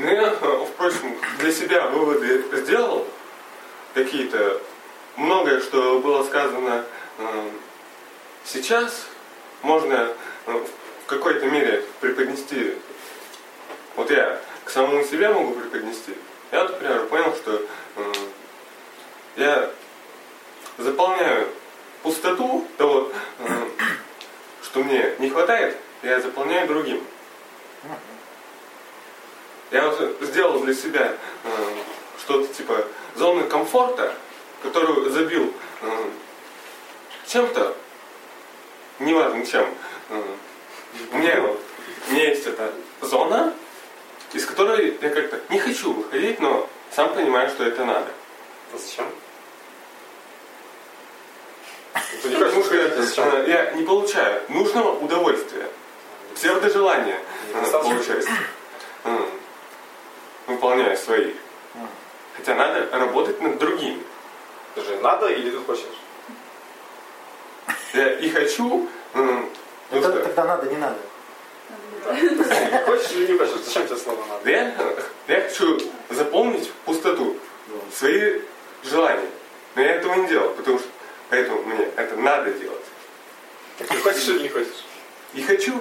[0.03, 3.05] Ну, я, впрочем, для себя выводы сделал
[3.93, 4.59] какие-то.
[5.15, 6.85] Многое, что было сказано
[7.19, 7.49] э,
[8.43, 9.05] сейчас,
[9.61, 10.11] можно
[10.47, 10.65] э,
[11.03, 12.73] в какой-то мере преподнести.
[13.95, 16.15] Вот я к самому себе могу преподнести.
[16.51, 17.61] Я, например, понял, что
[17.97, 18.13] э,
[19.35, 19.69] я
[20.79, 21.47] заполняю
[22.01, 23.11] пустоту того,
[24.63, 27.03] что мне не хватает, я заполняю другим.
[29.71, 31.13] Я вот сделал для себя
[31.43, 31.49] э,
[32.19, 34.13] что-то типа зоны комфорта,
[34.63, 36.09] которую забил э,
[37.27, 37.75] чем-то,
[38.99, 39.73] неважно чем.
[40.09, 40.21] Э,
[41.13, 41.59] у, меня, вот-
[42.09, 43.53] у меня есть эта зона,
[44.33, 48.11] из которой я как-то не хочу выходить, но сам понимаю, что это надо.
[48.73, 49.05] А Зачем?
[52.23, 53.25] Потому что зачем?
[53.35, 55.67] э, я не получаю нужного удовольствия,
[56.35, 57.19] псевдожелания
[59.05, 59.25] э,
[60.47, 61.33] Выполняя свои.
[62.35, 64.01] Хотя надо работать над другими.
[64.73, 65.85] Скажи, надо или ты хочешь?
[67.93, 69.49] Я и хочу, ну
[69.91, 70.97] Тогда, что, тогда надо, не надо.
[72.85, 73.55] Хочешь или не хочешь?
[73.65, 74.49] Зачем тебе слово надо?
[74.49, 74.73] я,
[75.27, 75.77] я хочу
[76.09, 77.35] заполнить пустоту,
[77.93, 78.39] свои
[78.83, 79.27] желания.
[79.75, 80.87] Но я этого не делал, потому что
[81.29, 82.85] поэтому мне это надо делать.
[83.77, 84.85] Ты хочешь или не хочешь?
[85.33, 85.73] И хочу,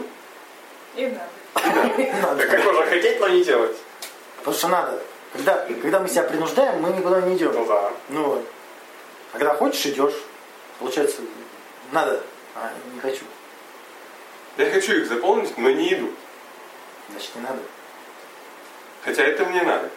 [0.96, 1.96] И надо.
[1.96, 2.46] Не надо.
[2.46, 3.76] Как можно хотеть, но не делать?
[4.40, 5.02] Потому что надо.
[5.32, 7.52] Когда, когда мы себя принуждаем, мы никуда не идем.
[7.52, 7.92] Ну да.
[8.08, 8.46] Ну вот.
[9.32, 10.14] А когда хочешь, идешь.
[10.78, 11.20] Получается,
[11.92, 12.22] надо,
[12.54, 13.24] а не хочу.
[14.56, 16.10] я хочу их заполнить, но не иду.
[17.10, 17.58] Значит, не надо.
[19.04, 19.90] Хотя это мне надо.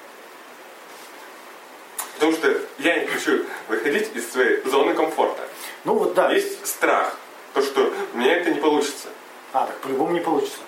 [2.16, 5.42] Потому что я не хочу выходить из своей зоны комфорта.
[5.84, 6.32] Ну вот да.
[6.32, 7.16] Есть страх,
[7.54, 9.08] то что у меня это не получится.
[9.54, 10.60] А, так по-любому не получится.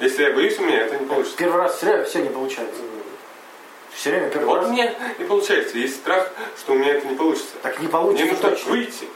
[0.00, 1.36] Если я боюсь, у меня это не получится.
[1.36, 2.80] Первый раз все, все не получается.
[3.92, 4.66] Все время первый Вот раз.
[4.68, 5.76] у меня не получается.
[5.76, 7.50] Есть страх, что у меня это не получится.
[7.62, 8.70] Так не Мне получится нужно точно.
[8.70, 9.08] выйти.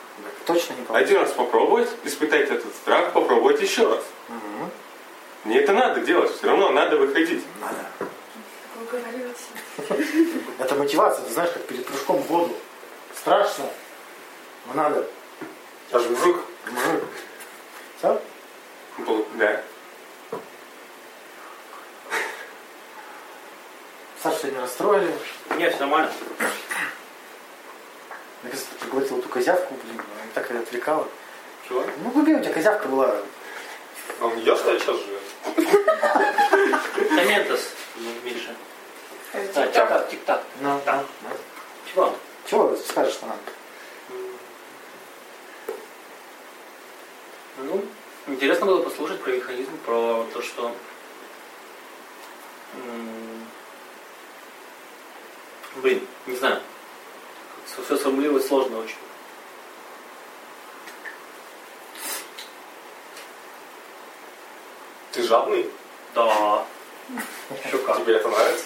[0.46, 0.94] Точно не получится.
[0.96, 4.02] Один раз попробовать, испытать этот страх, попробовать еще раз.
[4.28, 4.70] Мгм.
[5.44, 7.42] Мне это надо делать, все равно надо выходить.
[7.60, 7.76] Надо.
[10.58, 12.54] Это мотивация, ты знаешь, как перед прыжком в воду.
[13.16, 13.64] Страшно,
[14.66, 15.06] но надо.
[15.92, 16.36] Же мужик.
[16.70, 17.04] Мужик.
[17.98, 18.20] Все?
[19.06, 19.62] Пол- Да.
[24.24, 25.14] Сашу сегодня расстроили.
[25.58, 26.10] Нет, все нормально.
[28.42, 31.06] Я как проглотил эту козявку, блин, она так и отвлекала.
[31.68, 31.84] Чего?
[32.02, 33.16] Ну, глубее у тебя козявка была.
[34.20, 35.20] А он я что ли сейчас живет?
[37.14, 37.72] Комментос,
[38.24, 38.54] Миша.
[39.54, 40.42] Да, тик-так, тик-так.
[40.62, 41.04] Ну, Да.
[41.92, 42.16] Чего?
[42.46, 43.36] Чего скажешь нам?
[47.58, 47.84] Ну,
[48.28, 50.74] интересно было послушать про механизм, про то, что
[55.84, 56.62] блин, не знаю.
[57.66, 58.96] Все сформулировать сложно очень.
[65.12, 65.70] Ты жадный?
[66.14, 66.66] Да.
[67.64, 67.98] Еще как.
[67.98, 68.64] Тебе это нравится?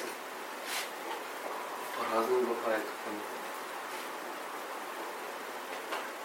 [1.98, 2.82] По-разному бывает.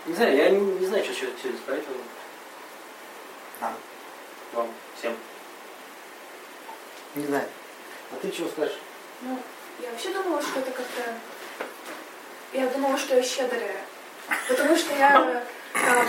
[0.06, 1.98] Не знаю, я не, не знаю, что через исправить вам.
[3.62, 3.74] Нам.
[4.54, 4.70] Вам,
[5.00, 5.18] всем.
[7.16, 7.50] Не знаю.
[8.12, 8.78] А ты чего скажешь?
[9.22, 9.39] Ну,
[9.80, 11.02] я вообще думала, что это как-то...
[12.54, 13.78] Я думала, что я щедрая.
[14.48, 15.44] Потому что я
[15.74, 16.08] там,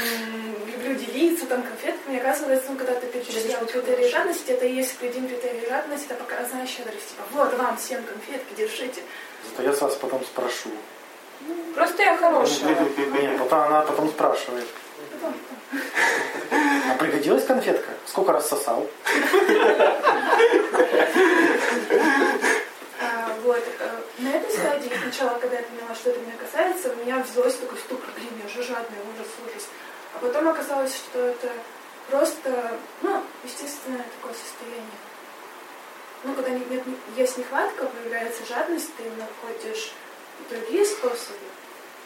[0.66, 2.18] люблю делиться там конфетками.
[2.18, 6.66] Оказывается, ну, когда ты перечислял критерии жадности, это и есть один критерий жадности, это показная
[6.66, 7.10] щедрость.
[7.10, 9.02] Типа, вот вам всем конфетки, держите.
[9.50, 10.70] Зато я с вас потом спрошу.
[11.74, 12.76] Просто я хорошая.
[12.96, 14.66] Нет, потом она потом спрашивает.
[16.90, 17.90] А пригодилась конфетка?
[18.06, 18.86] Сколько раз сосал?
[23.54, 23.64] Вот.
[23.78, 27.54] э, На этой стадии, сначала, когда я поняла, что это меня касается, у меня взялось
[27.54, 29.68] такой ступор, блин, я же жадный, ужас, ужас.
[30.14, 31.52] А потом оказалось, что это
[32.10, 34.98] просто, ну, естественное такое состояние.
[36.24, 36.84] Ну, когда нет, нет-
[37.16, 39.92] есть нехватка, появляется жадность, ты находишь
[40.50, 41.38] другие способы.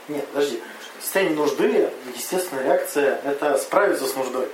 [0.08, 0.62] Нет, подожди.
[0.98, 4.48] В состоянии нужды естественная реакция– это справиться с нуждой.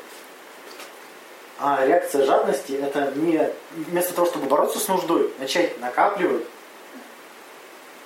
[1.59, 6.45] А реакция жадности– это не вместо того, чтобы бороться с нуждой, начать накапливать,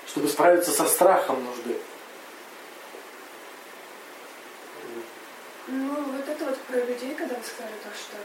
[0.09, 1.79] чтобы справиться со страхом нужды.
[5.69, 8.17] Ну, вот это вот про людей, когда вы сказали то, что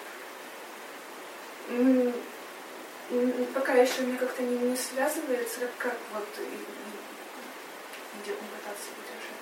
[3.53, 6.45] пока еще меня как-то не, не связывается, как, как вот и- и-
[8.15, 9.41] не, де- не пытаться выдержать.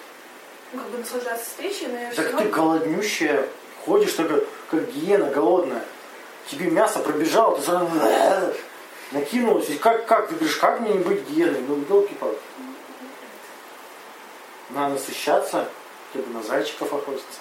[0.74, 2.50] Ну, как бы наслаждаться встречей, но я все Так ты равно...
[2.52, 3.48] голоднющая,
[3.86, 5.84] ходишь только как гиена голодная.
[6.50, 7.88] Тебе мясо пробежало, ты сразу
[9.12, 9.70] накинулась.
[9.70, 10.28] И как, как?
[10.28, 11.62] Ты говоришь, как мне не быть гиеной?
[11.68, 12.39] Ну, елки палки
[14.70, 15.70] Надо насыщаться,
[16.12, 17.39] хотя бы на зайчиков охотиться.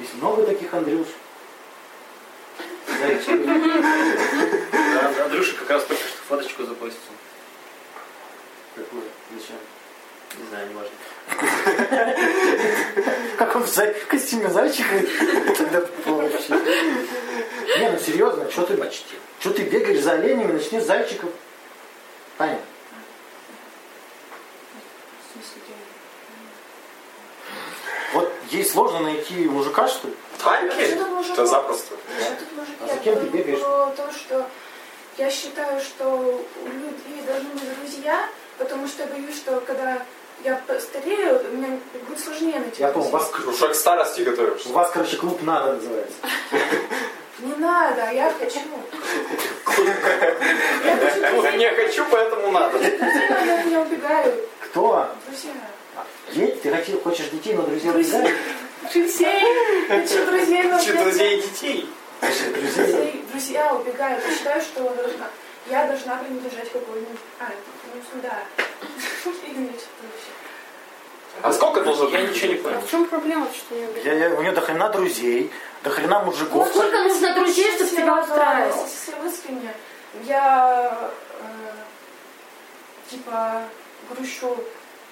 [0.00, 1.08] Есть много таких Андрюш.
[2.86, 3.46] Зайчиков.
[4.72, 7.00] Да, Андрюша как раз только что фоточку запостил.
[8.74, 9.02] Какой?
[9.32, 9.56] Зачем?
[10.38, 10.92] Не знаю, не важно.
[13.36, 14.94] Как он в костюме зайчика
[15.56, 16.54] тогда вообще.
[17.78, 19.16] Не, ну серьезно, что ты, Почти.
[19.40, 21.30] что ты бегаешь за оленями, начни с зайчиков.
[22.38, 22.58] Таня,
[25.28, 25.74] В смысле, я-
[28.14, 30.14] вот ей сложно найти мужика, что ли?
[30.42, 30.94] Танки?
[30.94, 31.30] Мужиков?
[31.38, 31.94] Это запросто.
[32.80, 33.58] А за кем ты бегаешь?
[33.60, 34.46] То, что
[35.18, 36.06] я считаю, что
[36.62, 40.02] у людей должны быть друзья, потому что я боюсь, что когда
[40.44, 44.68] я постарею, мне будет сложнее найти Я помню, у вас, Уже к старости готовишься.
[44.68, 46.16] у вас, короче, клуб надо называется.
[47.40, 48.58] Не надо, а я хочу.
[50.84, 52.78] Я хочу Не хочу, поэтому надо.
[52.78, 54.48] от меня убегают.
[54.60, 55.08] Кто?
[55.26, 55.52] Друзья.
[56.34, 56.82] Дети?
[56.86, 58.18] Ты хочешь детей, но друзья Друзья.
[58.18, 58.38] убегают?
[58.92, 59.86] Друзей.
[59.88, 61.88] Хочу друзей, но опять- друзей и детей.
[63.30, 64.24] Друзья убегают.
[64.26, 64.96] Я считаю, что
[65.70, 67.18] я должна принадлежать какой-нибудь...
[67.38, 67.50] А,
[67.94, 68.38] ну сюда.
[69.46, 70.17] Или что-то вообще.
[71.42, 72.30] А сколько должно Я быть?
[72.34, 72.80] ничего не А понял.
[72.80, 74.04] в чем проблема, что Я, убегать?
[74.04, 75.50] я, у нее до хрена друзей,
[75.84, 76.66] до хрена мужиков.
[76.66, 78.82] Ну, сколько нужно друзей, чтобы тебя устраивало?
[78.84, 79.74] Если вы искренне,
[80.24, 81.10] я
[81.40, 81.72] э,
[83.10, 83.62] типа
[84.10, 84.56] грущу,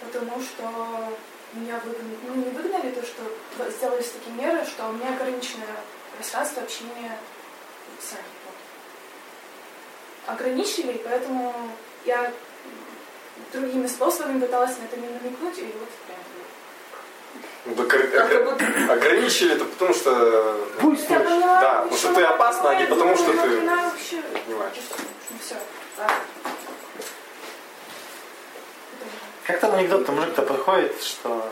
[0.01, 0.63] потому что
[1.53, 5.67] меня выгнали, ну не выгнали, то что сделались такие меры, что у меня ограниченное
[6.17, 7.19] пространство общения
[8.01, 8.23] сами.
[10.27, 11.55] Ограничили, поэтому
[12.05, 12.33] я
[13.53, 16.19] другими способами пыталась на это не намекнуть, и вот прям.
[17.67, 20.61] Ну, так огр- Ограничили это потому что...
[20.81, 21.01] Слышь.
[21.01, 24.23] поняла, Да, потому что ты опасна, а не потому что ты вообще.
[24.47, 24.75] понимаешь.
[25.31, 25.57] Ну все,
[25.99, 26.15] ладно.
[29.47, 31.49] Как там анекдот, там мужик-то подходит, что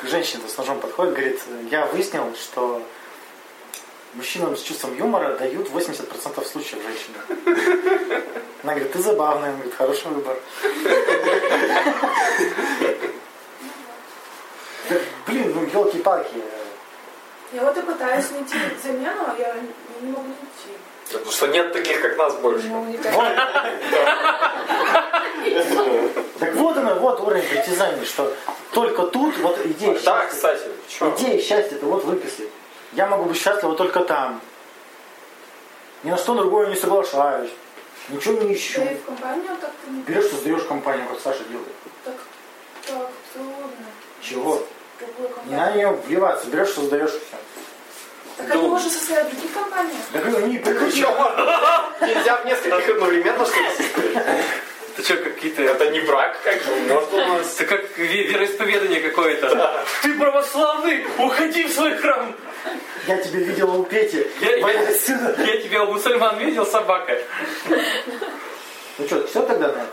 [0.00, 2.82] к женщине с ножом подходит, говорит, я выяснил, что
[4.14, 7.18] мужчинам с чувством юмора дают 80% случаев женщины.
[8.62, 10.36] Она говорит, ты забавная, он говорит, хороший выбор.
[14.88, 14.96] Да,
[15.26, 16.42] блин, ну елки-палки.
[17.52, 19.54] Я вот и пытаюсь найти замену, а я
[20.00, 20.78] не могу найти.
[21.12, 22.66] Потому что нет таких, как нас больше.
[22.68, 23.14] Ну, не так.
[26.38, 28.34] Так вот она, вот уровень притязаний, что
[28.72, 30.26] только тут вот идея Да, счастья.
[30.28, 31.14] кстати, чё?
[31.16, 32.48] Идея счастья-то вот выписли.
[32.94, 34.40] Я могу быть счастлива только там.
[36.04, 37.50] Ни на что другое не соглашаюсь.
[38.08, 38.80] Ничего не ищу.
[38.84, 41.72] Да и в компанию так-то не Берешь, создаешь компанию, как Саша делает.
[42.04, 42.14] так,
[42.86, 43.86] так трудно.
[44.20, 44.62] Чего?
[45.46, 47.36] Не надо нее вливаться, берешь, создаешь и все.
[48.36, 49.96] Так они уже состоят в других компаниях.
[50.12, 51.00] Так они Ну прикрути.
[51.00, 51.08] чё,
[52.00, 53.68] Нельзя в нескольких одновременно, что ли,
[54.96, 55.62] Это что, какие-то...
[55.62, 57.54] Это не брак, как бы, можно у нас.
[57.60, 59.84] Это как ве- вероисповедание какое-то.
[60.02, 62.34] Ты православный, уходи в свой храм.
[63.08, 64.24] Я тебя видела у Пети.
[64.40, 64.66] Я, я-
[65.46, 67.18] я тебя у мусульман видел, собака.
[68.98, 69.86] Ну что, все тогда, наверное?